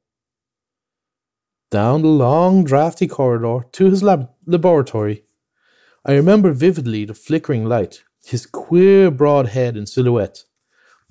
down 1.72 2.02
the 2.02 2.10
long, 2.10 2.66
drafty 2.66 3.08
corridor 3.08 3.66
to 3.72 3.86
his 3.86 4.04
lab- 4.04 4.30
laboratory. 4.46 5.24
I 6.04 6.16
remember 6.16 6.52
vividly 6.52 7.06
the 7.06 7.14
flickering 7.14 7.64
light, 7.64 8.04
his 8.26 8.46
queer 8.46 9.10
broad 9.10 9.48
head 9.48 9.78
in 9.78 9.86
silhouette, 9.86 10.44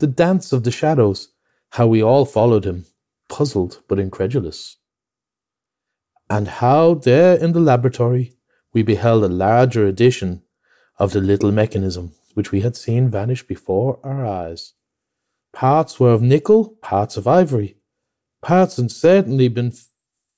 the 0.00 0.06
dance 0.06 0.52
of 0.52 0.64
the 0.64 0.70
shadows, 0.70 1.30
how 1.70 1.86
we 1.86 2.02
all 2.02 2.26
followed 2.26 2.66
him, 2.66 2.84
puzzled 3.30 3.80
but 3.88 3.98
incredulous. 3.98 4.76
And 6.28 6.46
how 6.46 6.92
there 6.92 7.36
in 7.36 7.52
the 7.52 7.60
laboratory 7.72 8.34
we 8.74 8.82
beheld 8.82 9.24
a 9.24 9.28
larger 9.28 9.86
edition 9.86 10.42
of 10.98 11.14
the 11.14 11.22
little 11.22 11.52
mechanism 11.52 12.12
which 12.34 12.52
we 12.52 12.60
had 12.60 12.76
seen 12.76 13.08
vanish 13.08 13.46
before 13.46 13.98
our 14.04 14.26
eyes. 14.26 14.74
Parts 15.54 16.00
were 16.00 16.12
of 16.12 16.20
nickel, 16.20 16.76
parts 16.82 17.16
of 17.16 17.28
ivory. 17.28 17.76
Parts 18.42 18.76
had 18.76 18.90
certainly 18.90 19.46
been 19.46 19.72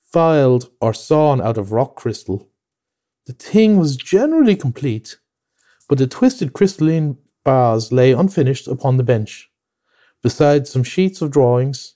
filed 0.02 0.70
or 0.78 0.92
sawn 0.92 1.40
out 1.40 1.56
of 1.56 1.72
rock 1.72 1.96
crystal. 1.96 2.50
The 3.24 3.32
thing 3.32 3.78
was 3.78 3.96
generally 3.96 4.56
complete, 4.56 5.18
but 5.88 5.96
the 5.96 6.06
twisted 6.06 6.52
crystalline 6.52 7.16
bars 7.44 7.90
lay 7.90 8.12
unfinished 8.12 8.68
upon 8.68 8.98
the 8.98 9.02
bench, 9.02 9.50
beside 10.22 10.68
some 10.68 10.84
sheets 10.84 11.22
of 11.22 11.30
drawings, 11.30 11.94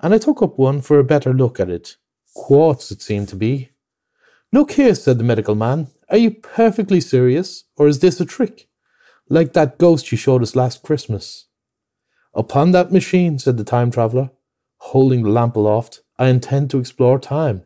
and 0.00 0.14
I 0.14 0.18
took 0.18 0.40
up 0.40 0.58
one 0.58 0.80
for 0.80 1.00
a 1.00 1.04
better 1.04 1.34
look 1.34 1.58
at 1.58 1.68
it. 1.68 1.96
Quartz 2.34 2.92
it 2.92 3.02
seemed 3.02 3.28
to 3.30 3.36
be. 3.36 3.70
Look 4.52 4.72
here, 4.72 4.94
said 4.94 5.18
the 5.18 5.24
medical 5.24 5.56
man. 5.56 5.88
Are 6.08 6.16
you 6.16 6.30
perfectly 6.30 7.00
serious, 7.00 7.64
or 7.76 7.88
is 7.88 7.98
this 7.98 8.20
a 8.20 8.24
trick? 8.24 8.68
Like 9.28 9.54
that 9.54 9.76
ghost 9.76 10.12
you 10.12 10.16
showed 10.16 10.42
us 10.42 10.54
last 10.54 10.84
Christmas. 10.84 11.47
Upon 12.38 12.70
that 12.70 12.92
machine, 12.92 13.40
said 13.40 13.56
the 13.56 13.64
time 13.64 13.90
traveller, 13.90 14.30
holding 14.76 15.24
the 15.24 15.28
lamp 15.28 15.56
aloft, 15.56 16.02
I 16.20 16.28
intend 16.28 16.70
to 16.70 16.78
explore 16.78 17.18
time. 17.18 17.64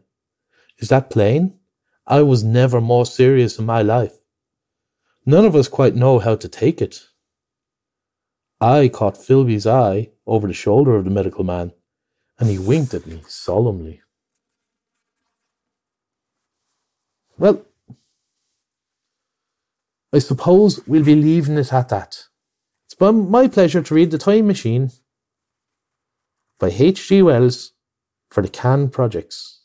Is 0.79 0.89
that 0.89 1.11
plain? 1.11 1.59
I 2.07 2.23
was 2.23 2.43
never 2.43 2.81
more 2.81 3.05
serious 3.05 3.59
in 3.59 3.67
my 3.67 3.83
life. 3.83 4.15
None 5.27 5.45
of 5.45 5.55
us 5.55 5.69
quite 5.69 5.95
know 5.95 6.21
how 6.21 6.37
to 6.37 6.49
take 6.49 6.81
it. 6.81 7.03
I 8.63 8.89
caught 8.89 9.19
Filby's 9.19 9.67
eye 9.67 10.13
over 10.27 10.47
the 10.47 10.55
shoulder 10.55 10.97
of 10.97 11.05
the 11.05 11.11
medical 11.11 11.45
man, 11.45 11.73
and 12.39 12.49
he 12.49 12.59
winked 12.59 12.95
at 12.95 13.07
me 13.07 13.23
solemnly. 13.29 14.01
Well, 17.37 17.67
I 20.15 20.19
suppose 20.19 20.81
we'll 20.87 21.05
be 21.05 21.15
leaving 21.15 21.59
it 21.59 21.75
at 21.75 21.91
that. 21.91 22.25
It's 23.05 23.13
my 23.13 23.49
pleasure 23.49 23.83
to 23.83 23.95
read 23.95 24.13
The 24.13 24.19
Time 24.19 24.47
Machine 24.47 24.93
by 26.61 26.69
H.G. 26.69 27.21
Wells 27.23 27.73
for 28.31 28.45
the 28.45 28.49
Can 28.49 28.91
Projects. 28.91 29.63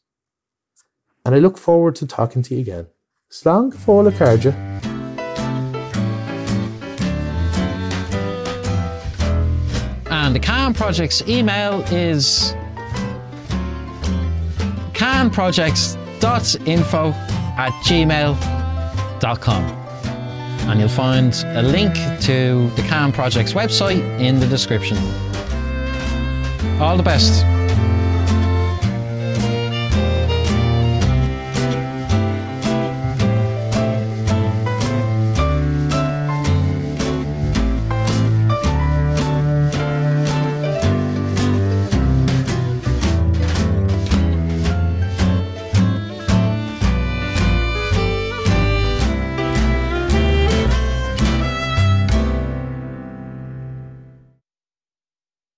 And 1.24 1.36
I 1.36 1.38
look 1.38 1.60
forward 1.60 1.96
to 1.98 2.08
talking 2.08 2.42
to 2.42 2.56
you 2.56 2.62
again. 2.62 2.88
Slán 3.30 3.72
fóla 3.72 4.12
carja. 4.12 4.56
And 10.10 10.34
the 10.34 10.40
Can 10.40 10.74
Projects 10.74 11.22
email 11.28 11.82
is 11.94 12.56
canprojects.info 14.94 17.14
at 17.60 17.72
gmail.com 17.84 19.77
and 20.70 20.80
you'll 20.80 20.90
find 20.90 21.34
a 21.48 21.62
link 21.62 21.94
to 22.22 22.70
the 22.76 22.82
CAN 22.84 23.12
Project's 23.12 23.54
website 23.54 24.02
in 24.20 24.40
the 24.40 24.48
description. 24.48 24.98
All 26.80 26.98
the 26.98 27.04
best. 27.04 27.57